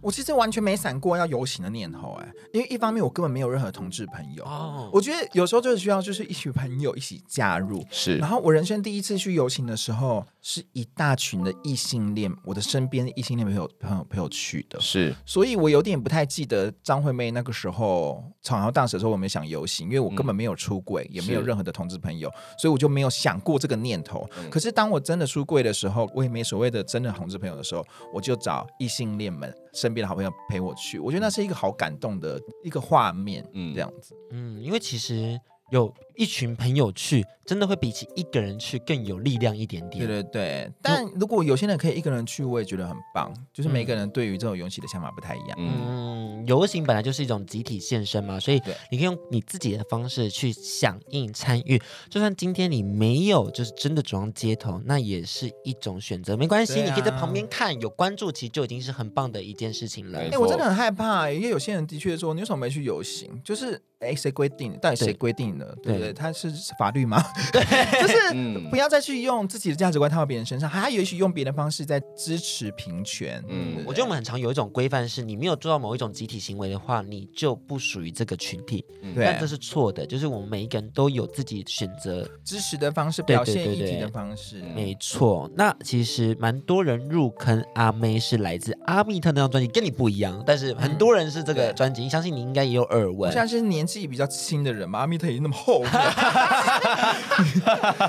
[0.01, 8.17] 我其实完全没闪过要游行的念头，哎，因为一方面我根本没有任何同志朋友，哦，我觉得有时候就是需要就是一群朋友一起加入，是。
[8.19, 15.15] 然后我人生第一次去游行的时候，是一大群的异性恋，我的身边异性恋朋友朋友朋友去的，是。
[15.25, 24.29] 所以我有点不太记得张惠妹那个时候草摇当时的时候，我没想游行，因为我根本没有出柜，嗯、也没有任何的同志朋友，所以我就没有想过这个念头。
[24.39, 35.39] 嗯、可是当我真的出柜的时候，我也没所谓的真的同志朋友的时候，我就找异性恋们身边的好朋友陪我去，我觉得那是一个好感动的一个画面，嗯，这样子，嗯，因为其实
[35.71, 37.25] 有一群朋友去。
[37.47, 40.05] 真的会比起一个人去更有力量一点点。
[40.05, 43.33] 对对对，但如果有些人可以一个人去，我也觉得很棒。
[43.53, 45.57] 就是每个人对于这种游行的想法不太一样。
[45.57, 48.61] 嗯，游行本来就是一种集体献身嘛，所以
[48.91, 51.81] 你可以用你自己的方式去响应参与。
[52.11, 60.19] 就算今天你没有就是真的走上街头，那也是一种选择，没关系，你可以在旁边看，有关注，其实就已经是很棒的一件事情了。
[60.19, 63.41] 哎，我真的很害怕，因为有些人的确说，你为什么没去游行？
[63.45, 64.77] 就是哎，谁规定？
[64.81, 65.77] 到底谁规定的？
[65.81, 66.06] 对不对？
[66.13, 67.23] 他是法律吗？
[67.53, 67.63] 对，
[68.01, 73.43] 就是不要再去用自己的价值观套到别人身上，他也许用别的方式在支持平权。
[73.49, 78.85] 嗯，我觉得我们很常有一种规范，是你没有做到某一种集体行为的话，你就不属于这个群体。
[79.15, 84.63] 对但这是错的，就是我们每一个人都有自己选择支持的方式，表现议题的方式。
[84.75, 85.51] 没错。
[85.55, 93.33] 那其实蛮多人入坑阿妹是来自阿密特那张专辑，跟你不一样，但是很多人是这个专辑，相信你应该也有耳闻。
[93.33, 95.83] 像是年纪比较轻的人嘛，阿密特已经那么厚。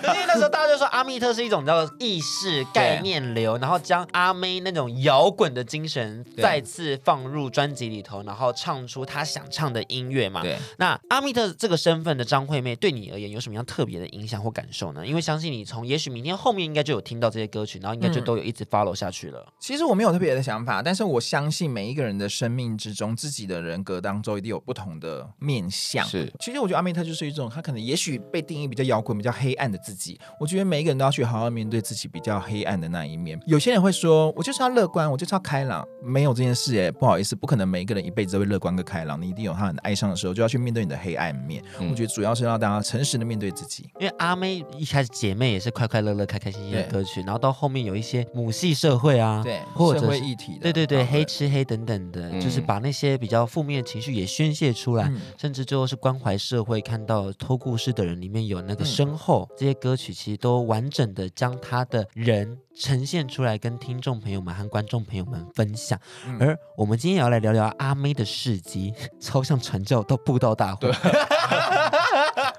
[0.04, 10.42] 因为那时候大家就说阿密特是一种叫做意识概念流，然后将阿妹那种摇滚的精神再次放入专辑里头，然后唱出他想唱的音乐嘛。
[10.42, 10.58] 对。
[10.78, 15.06] 那阿密特这个身份的张惠妹对你而言有什么样特别的影响或感受呢？
[15.06, 19.46] 因为相信你从也许明天后面应该就有听到这些歌曲，然后应该就都有一直 follow 下去了。
[19.60, 26.06] 其实我没有特别的想法，但是我相信每一个人的生命之中，自己的人格当中一定有不同的面相。
[26.06, 26.32] 是。
[26.40, 30.20] 其实我觉得阿密特就是一种，他可能也许被定义比较摇滚、比较黑暗的自己。
[30.40, 33.40] 我觉得每一个人都要去好好面对自己比较黑暗的那一面。
[33.46, 35.86] 有些人会说，我就是要乐观，我就是要开朗。
[36.02, 39.22] 没有这件事哎，不好意思，不可能每一个人一辈子都会乐观跟开朗。
[39.22, 41.64] 你一定有他很哀伤的时候，就要去面对你的黑暗面。
[41.80, 43.90] 嗯、我觉得主要是让大家诚实的面对自己。
[44.00, 66.00] 因为阿妹一开始姐妹也是快快乐乐、开开心心的歌曲，然后到后面有一些母系社会啊，对，或者社会议题的，对对对，黑吃黑等等的，嗯、就是把那些比较负面的情绪也宣泄出来，嗯、甚至最后是关怀社会，看到偷故事的人里面有那个身后，嗯、这些歌曲其实都完整的将他的人呈现出来，跟听众朋友们和观众朋友们分享。
[66.26, 70.90] 嗯、而我们今天也要来聊聊阿妹的事迹， 超像传教到布道大会。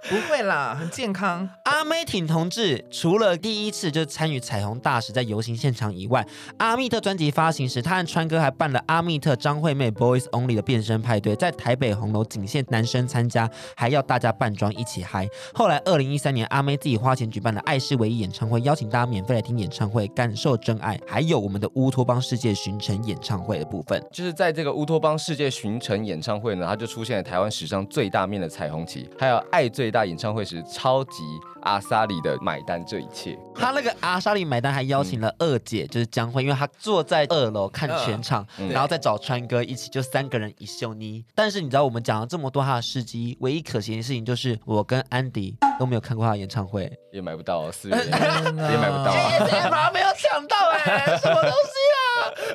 [0.08, 1.46] 不会啦，很健康。
[1.64, 15.28] 阿妹挺同志，除了第一次就参与彩虹大使在游行现场以外，阿密特专辑发行时，他和川哥还办了阿密特张惠妹 Boys Only 的变身派对，在台北红楼仅限男生参加，还要大家扮装一起嗨。
[15.52, 20.98] 后来二零一三年，阿妹自己花钱举办了爱是唯一演唱会，邀请大家免费来听演唱会，感受真爱。
[21.06, 29.97] 还有我们的乌托邦世界巡城演唱会的部分，就是在这个乌托邦世界巡城演唱会呢，它就出现了台湾史上最大面的彩虹旗，还有爱最大。
[30.04, 31.22] 演唱会时，超级
[31.62, 33.38] 阿莎里的买单这一切。
[33.54, 41.24] 他那个阿莎里买单还邀请了二姐，嗯、就是江蕙，因为他坐在二楼看全场，嗯、然后再找川哥一起，就三个人一秀妮。
[41.34, 51.98] 但是你知道，我们讲了这么多他的事迹，唯一可惜的事情就是我跟安迪都没有看过他的演唱会，也买不到，四 月也买不到啊，没有抢到哎，什么东西啊？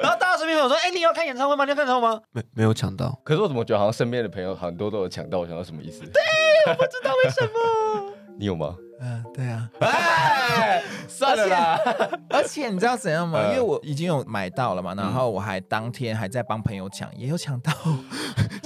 [0.01, 1.63] 然后大家身边朋友说：“哎，你要看演唱会吗？
[1.65, 3.17] 你要看演唱会吗？”没没有抢到。
[3.23, 5.39] 可是我怎么觉得好像身边的朋友很多都有抢到？
[5.39, 6.01] 我想到什么意思？
[6.01, 6.21] 对，
[6.67, 8.13] 我不知道为什么。
[8.37, 8.75] 你有吗？
[8.99, 9.69] 嗯，对啊。
[9.79, 11.79] 哎，算了啦。
[12.29, 13.49] 而且你知道怎样吗？
[13.49, 17.71] 因为我已经有买到了嘛，然后我还当天还在帮朋友抢，也有抢到。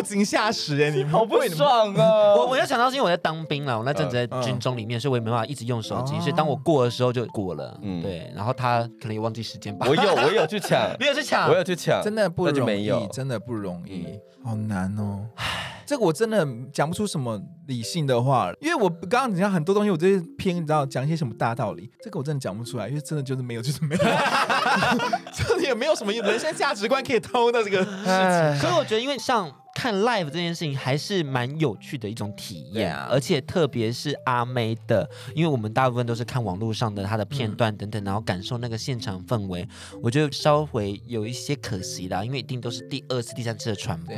[0.00, 2.32] 落井下石哎，你好不爽啊！
[2.34, 7.78] 我我要想到是因为我在当兵了，我那阵子在军中里面，所以我也没办法一直用手机，所以当我过的时候就过了。
[7.82, 8.32] 嗯，对。
[8.34, 9.86] 然后他可能也忘记时间吧。
[9.88, 14.06] 我有，我有去抢， 没有去抢，我有去抢，真的不容易，真的不容易，
[14.42, 15.26] 好难哦。
[15.36, 24.02] 唉，这个我真的讲不出什么理性的话，因为我刚刚你讲很多东西，我这些偏你知道讲一些什么大道理，这个我真的讲不出来，因为真的就是没有，就是没有，
[25.34, 28.60] 真的也没有什么人生价值观可以偷的这个事情。
[28.60, 29.50] 所以我觉得，因为像。
[29.74, 39.66] 看 live 这件事情还是蛮有趣的一种体验，啊，而且特别是阿妹的，因为我们大部分都是看网络上的她的片段等等，然后感受那个现场氛围，
[40.02, 44.14] 我觉得稍微有一些可惜啦，因为一定都是第二次、第三次的传播。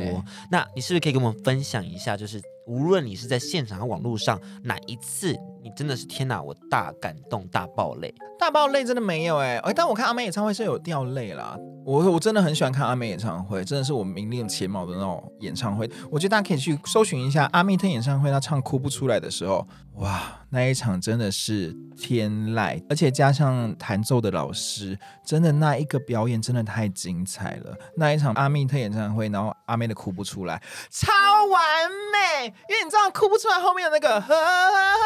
[0.51, 8.15] 那你是不是可以跟我们分享一下，就是无论你是在现场和网络上哪一次，你真的是天哪，我大感动、大爆泪。
[8.39, 11.57] 大爆泪真的没有哎、欸，哎，但我看阿妹演唱会是有掉泪啦。
[11.85, 15.91] 我我真的很喜欢看阿妹演唱会，真的是我名列前茅的那种演唱会。
[16.11, 19.67] 我觉得大家可以去搜寻一下阿妹特演唱会，她唱哭不出来的时候，
[19.97, 27.77] 哇，那一场真的是天籁，而且加上弹奏的老师，真的那一个表演真的太精彩了。
[27.97, 31.13] 那一场阿密特演唱会，然后阿妹的哭不出来，超
[31.47, 34.97] 完美，因为你知道哭不出来后面的那个呵呵啊。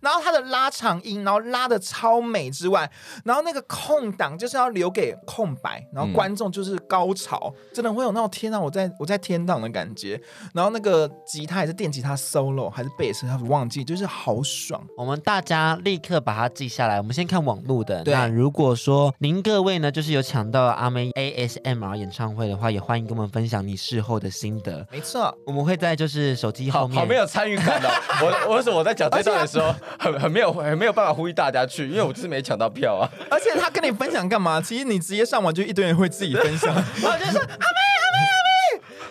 [0.00, 2.90] 然后他的拉长音，然后拉的超美之外，
[3.22, 10.18] 然后那个空档就是要留给空白，然后观众就是高潮，嗯、真的会有那种天啊，我在我在天堂的感觉。
[10.54, 14.82] 然后那个吉他也是电吉他 solo 还是贝斯，他忘记，就是好爽。
[14.96, 16.98] 我们大家立刻把它记下来。
[16.98, 18.02] 我们先看网路的。
[18.04, 24.86] 对那如果说您各位呢，就是有抢到阿妹 ASMR 演唱会的话，也欢迎跟我们分享你事后的心得。
[24.90, 26.94] 没错，我们会在就是手机后面。
[26.96, 27.90] 好，好没有参与感 的。
[28.22, 29.74] 我我是我在讲这段的时候。
[29.98, 33.08] 很很没有很没有办法呼吁大家去，因为我就是没抢到票啊。
[33.30, 34.60] 而且他跟你分享干嘛？
[34.60, 36.74] 其实你直接上网就一堆人会自己分享。
[37.04, 37.89] 我就说阿妹阿妹阿妹。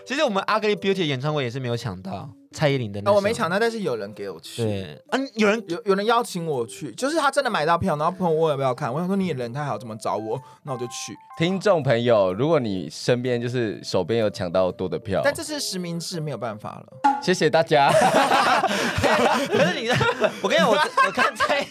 [0.10, 2.28] 其实我们 Ugly Beauty 演唱会也是没有抢到。
[2.52, 4.64] 蔡依林的那、哦，我没抢到，但是有人给我去。
[4.64, 10.42] 对，嗯、啊，有人有有人邀请我去，就是他真的买到票，然后朋友问我要不要看，我想说你人太好，怎么找我？
[10.64, 11.16] 那我就去。
[11.38, 17.22] 听众朋友，如果你身边就是手边有抢到多的票，但这是实名制，没有办法了。
[17.22, 17.92] 谢谢大家。
[19.48, 19.88] 可是你，
[20.42, 21.68] 我跟你讲，我我看蔡，因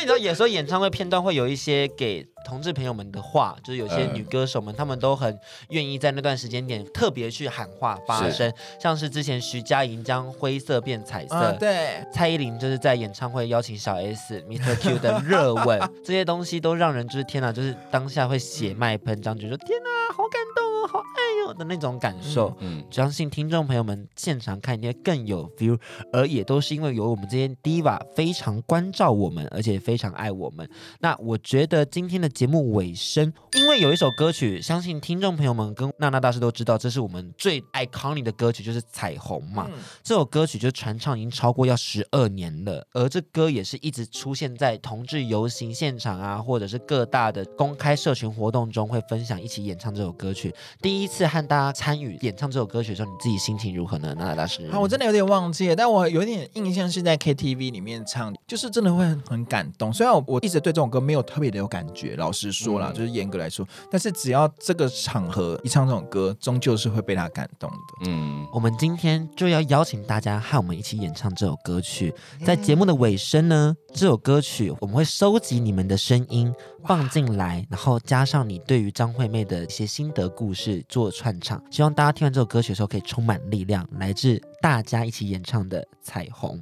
[0.00, 2.26] 为你知道，有时候演唱会片段会有一些给。
[2.42, 5.38] 同志朋友们的话，就是有些女歌手们，她、嗯、们都很
[5.68, 14.74] 愿意在那段时间点特别去喊话发声，像是之前徐佳莹将灰色变彩色，嗯、对，蔡依林就是在演唱会邀请小 S、Mr.
[14.76, 22.56] Q 的热吻， 这些东西都让人就是天哪，就是当下会血脉喷张，就说天哪，好感动哦，好爱哟的那种感受。
[22.60, 25.78] 嗯，相信听众朋友们现场看一定更有 feel，
[26.10, 30.68] 而也都是因为有我们这些 Diva 非常关照我们，而且非常爱我们。
[30.98, 32.30] 那我觉得今天的。
[32.30, 39.66] 节目尾声，因为有一首歌曲，相信听众朋友们跟娜娜大师都知道，这是我们最 iconic 的歌曲，就是《彩虹》嘛。
[39.70, 50.54] 嗯、这首歌曲就传唱已经超过要十二年了，而这歌也是一直出现在同志游行现场啊，或者是各大的公开社群活动中，会分享一起演唱这首歌曲。
[50.80, 54.14] 第一次和大家参与演唱这首歌曲的时候，你自己心情如何呢？
[54.14, 54.70] 娜娜大师？
[54.70, 59.92] 好，我真的有点忘记了，但我有点印象是在 KTV 里面唱，就是真的会很感动。
[59.92, 62.14] 虽然我我一直对这种歌没有特别的有感觉。
[62.16, 67.76] 老实说啦，嗯、就是严格来说，但是只要这个场合一唱这种歌，终究是会被他感动的。
[68.10, 72.14] 嗯，我们今天就要邀请大家和我们一起演唱这首歌曲。
[72.44, 76.52] 在节目的尾声呢，这首歌曲我们会收集你们的声音
[76.84, 81.62] 放进来，然后加上你对于张惠妹的一些心得故事做串场。
[81.70, 86.58] 希望大家听完这首歌曲的时候可以充满力量，来自大家一起演唱的《彩虹》。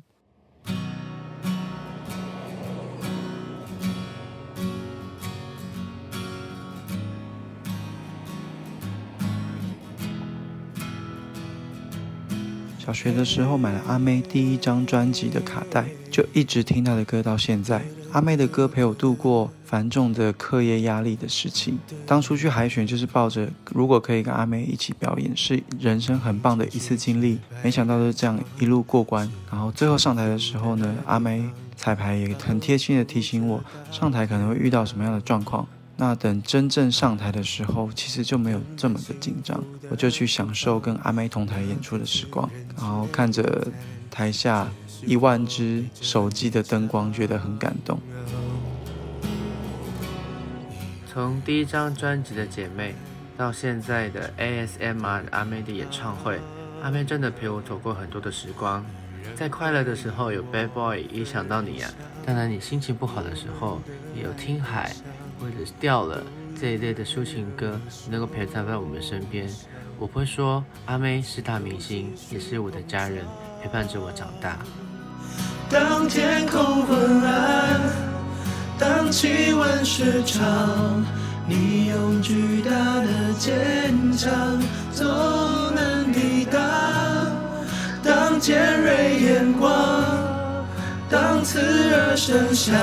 [12.89, 17.85] 小学的时候买了阿妹第一张专辑的卡带，就一直听她的歌到现在。
[18.13, 21.79] 阿妹的歌陪我度过繁重的课业压力的事情。
[22.07, 27.39] 当初去海选就是抱着如果可以跟阿妹一起表演，是人生很棒的一次经历。
[27.63, 31.45] 没想到就这样一路过关，然后最后上台的时候呢，阿妹
[31.77, 35.69] 彩排也很贴心的提醒我，上台可能会遇到什么样的状况。
[36.01, 43.67] 那等真正上台的时候，其实就没有这么的紧张，我就去享受跟阿妹同台演出的时光，然后看着
[44.09, 44.69] 台下
[45.05, 47.99] 一万只手机的灯光，觉得很感动。
[51.13, 52.95] 从第一张专辑的姐妹，
[53.37, 56.39] 到现在的 ASMR 阿妹的演唱会，
[56.81, 58.87] 阿妹真的陪我走过很多的时光。
[59.35, 61.93] 在快乐的时候有 Bad Boy，一想到你呀、啊；
[62.25, 63.81] 当然你心情不好的时候，
[64.15, 64.95] 也有听海。
[65.41, 66.23] 或者是掉了
[66.61, 67.81] 这一类的抒情歌，
[68.11, 69.49] 能够陪伴在我们身边。
[69.99, 73.25] 我会说，阿妹是大明星，也是我的家人，
[73.63, 74.59] 陪伴着我长大。
[75.71, 77.81] 当天空昏暗，
[78.79, 81.05] 当气温失常，
[81.49, 84.31] 你用巨大的坚强
[84.93, 85.07] 总
[85.75, 86.61] 能抵挡。
[88.03, 89.69] 当尖锐眼光，
[91.11, 91.61] 当刺
[91.93, 92.75] 耳声响。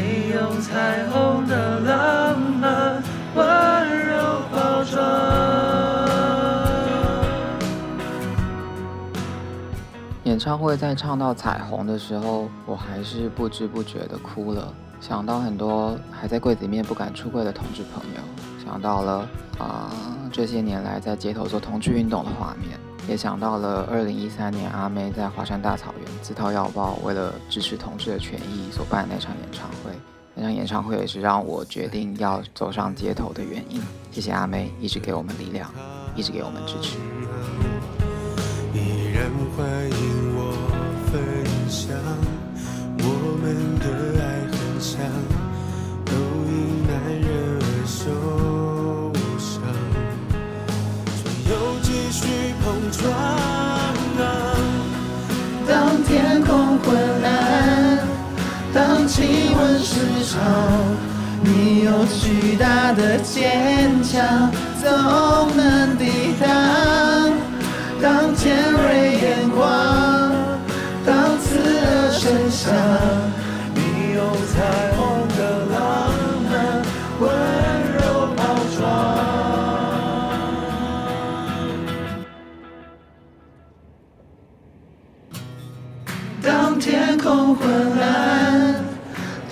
[0.00, 3.02] 你用彩虹的浪漫
[3.34, 5.02] 温柔包装。
[10.22, 14.72] 演唱会在唱到彩虹的时候，我还是不知不觉的哭了。
[15.00, 18.20] 想到很多还在柜子里面不敢出柜的同志朋友，
[18.64, 19.28] 想到了
[19.58, 19.90] 啊、
[20.30, 22.78] 这些年来在街头做同志运动的画面。
[23.08, 29.90] 也想到了二零一三年阿妹在华山大草原自掏腰包，为了支持同志的权益所办的那场演唱会。
[30.34, 33.82] 那场演唱会也是让我决定要走上街头的原因。
[34.12, 35.72] 谢谢阿妹，一直给我们力量，
[36.14, 36.98] 一直给我们支持。
[38.74, 40.52] 依然欢迎我
[41.10, 41.18] 分
[41.68, 41.96] 享，
[42.98, 44.07] 我们的
[59.18, 60.38] 气温失常，
[61.42, 64.48] 你有巨大的坚强，
[64.80, 66.06] 总能抵
[66.40, 66.48] 挡。
[68.00, 69.66] 当尖锐眼光，
[71.04, 72.72] 当刺耳声响，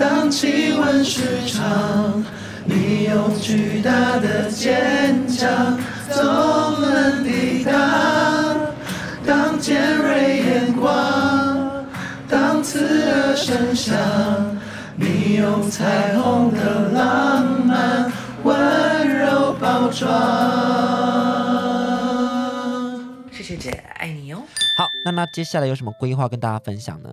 [0.08, 2.24] 当气温失常，
[2.64, 3.90] 你有巨大
[4.20, 5.76] 的坚强，
[6.08, 6.22] 总
[6.80, 7.74] 能抵挡。
[9.26, 11.84] 当尖锐眼光，
[12.28, 13.96] 当刺耳声响，
[14.94, 18.12] 你用彩虹的浪漫
[18.44, 20.06] 温柔包装。
[23.32, 24.40] 谢谢姐，爱你哦。
[24.78, 27.08] 好，那那接下来有什么规划跟大家分享呢？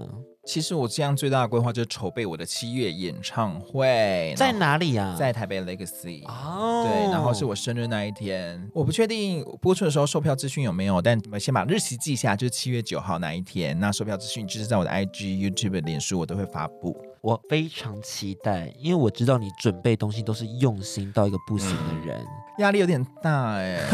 [0.45, 5.15] 其实我这样最大的规划就是筹备我的七月演唱会，在哪里呀、啊？
[5.17, 6.21] 在台北 Legacy。
[6.27, 13.79] 哦，对，然后是我生日那一天，我不确定播出的时候售票资讯有没有，但你们先把日期记下，就是七月九号那一天。
[13.79, 16.93] 那售票资讯就是在我的 IG、YouTube、脸书我都会发布。
[17.21, 22.21] 我非常期待，因为我知道你准备东西都是用心到一个不行的人，
[22.57, 23.79] 压力有点大哎。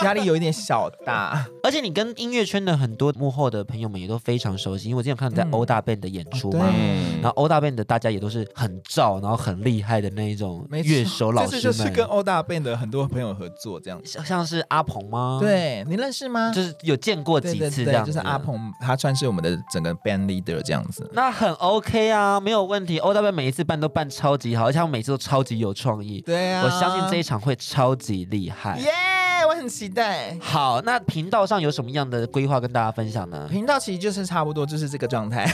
[0.04, 11.60] 压力有一点小大，而且你跟音乐圈的很多幕后的朋友们也都非常熟悉，因为我之前看你在欧大 band 的演出嘛，嗯、然后欧大 band 的大家也都是很照，然后很厉害的那一种乐手老师们。
[11.62, 15.38] 这次就是跟欧大 band 的很多朋友合作这样像像是阿鹏吗？
[15.40, 16.50] 对，你认识吗？
[16.54, 21.08] 就是有见过几次这样子，对对对，就是阿鹏，他算是我们的整个 band leader 这样子。
[21.12, 22.98] 那很 OK 啊，没有问题。
[22.98, 26.20] 欧大 band 每一次办都办超级好，而且他们每次都超级有创意。
[26.22, 28.78] 对啊，我相信这一场会超级厉害。
[28.78, 28.90] 耶
[29.46, 30.36] 我很期待。
[30.40, 30.80] 好。
[30.82, 33.46] 那频道上有什么样的规划跟大家分享呢？
[33.50, 35.44] 频道其实就是差不多就是这个状态，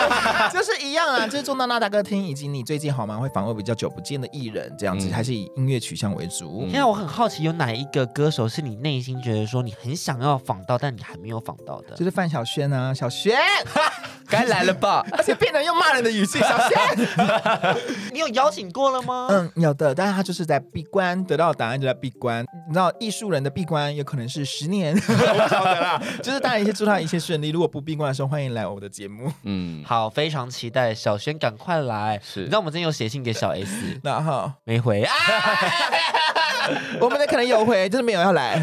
[0.52, 6.66] 就是一样啊，就是做到那大哥听，以及你最近好吗会访问比较久不见的艺人，这样子、嗯、还是以音乐取向为主。
[6.70, 11.94] 现在我很好奇，有哪一个歌手是你内心觉得说你很想要访到，但你还没有访到的？
[11.96, 13.34] 就是范晓萱啊，小萱，
[14.28, 15.04] 该来了吧？
[15.16, 16.76] 而且变成用骂人的语气，小萱，
[18.12, 19.28] 你有邀请过了吗？
[19.30, 24.44] 嗯，有的，但是他就是在闭关得到的答案就在闭关，你知道艺术人的闭关有可能是。
[24.44, 27.48] 十年， 我晓得啦， 就是当然一切祝他一切顺利。
[27.50, 29.32] 如果不闭关的时候，欢迎来我的节目。
[29.42, 32.20] 嗯， 好，非常期待小轩赶快来。
[32.22, 35.12] 是，你知道我们今天有写信给小 S，然后没回啊。
[37.00, 38.60] 我们的可能有回，就是没有要来。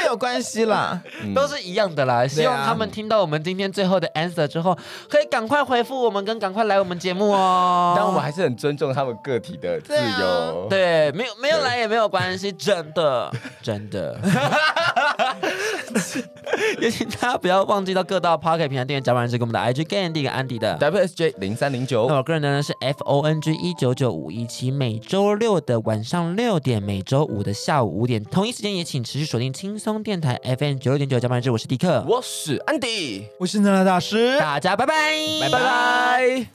[0.00, 1.00] 那没有关系啦，
[1.34, 2.26] 都是一样的啦。
[2.26, 4.76] 希望他们听到我们今天最后的 answer 之后，
[5.08, 7.94] 可以赶快回复我们，跟赶快来我们节目哦。
[7.96, 10.66] 但我们还是很尊重他们个体的自由。
[10.70, 13.30] 对，没有没有来也没有关系，真的
[13.62, 14.18] 真的。
[16.80, 20.78] 也请大家不要忘记到各大 Podcast 平台订阅甲板日志，跟我们的 IG Gandy 跟安迪的。
[20.78, 22.06] WSJ 零三零九。
[22.08, 31.50] 那我个人呢是 FONG 一九九五一七，每周六的晚上六点，每周五的下午五点，同一时间也请持续锁定轻松电台 FM 九六点九甲板日志。
[31.50, 34.94] 我是迪克，我是安迪，我是娜娜大师，大家拜拜，
[35.42, 35.58] 拜拜。
[35.60, 36.46] 拜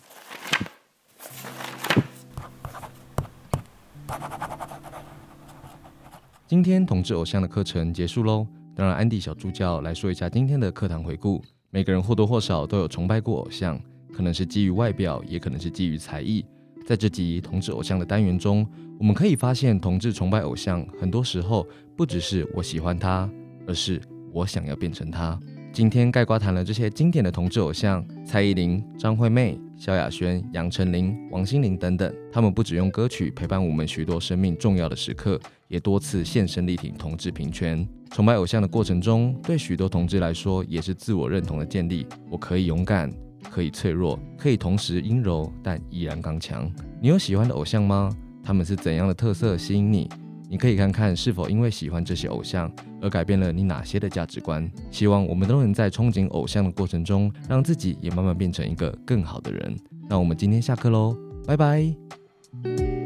[6.48, 8.46] 今天同志偶像的课程结束喽，
[8.76, 11.42] 当然安迪小助教来说一下今天的课堂回顾。
[11.70, 13.80] 每个人或多或少都有崇拜过偶像，
[14.12, 16.46] 可能是基于外表，也可能是基于才艺。
[16.86, 18.68] 在这集同志偶像的单元中，
[19.00, 21.66] 我们可以发现，同志崇拜偶像很多时候
[21.96, 23.30] 不只是我喜欢他，
[23.66, 24.02] 而是
[24.34, 25.40] 我想要变成他。
[25.72, 32.14] 今天盖瓜谈了这些经典的同志偶像：蔡依林、张惠妹、萧亚轩、杨丞琳、王心凌等等。
[32.32, 37.88] 他们不只用歌曲陪伴我们许多生命重要的时刻，也多次现身力挺同志平权。
[38.12, 42.08] 崇拜偶像的过程中，对许多同志来说也是自我认同的建立。
[42.30, 43.12] 我可以勇敢，
[43.52, 46.72] 可以脆弱，可以同时阴柔，但依然刚强。
[47.02, 48.16] 你有喜欢的偶像吗？
[48.44, 50.10] 他们是怎样的特色吸引你？
[50.48, 54.72] 你可以看看是否因为喜欢这些偶像而改变了你哪些的价值观。
[54.92, 59.76] 希望我们都能在憧憬偶像的过程中，让自己也慢慢变成一个更好的人。
[60.08, 63.05] 那我们今天下课喽，拜拜。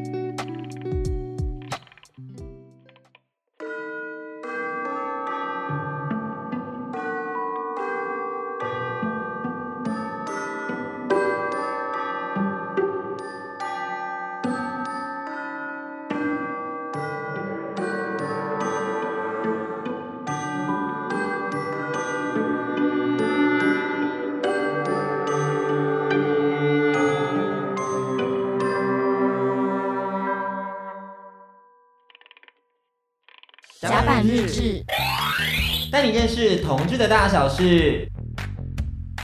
[36.70, 38.09] 同志的大小是。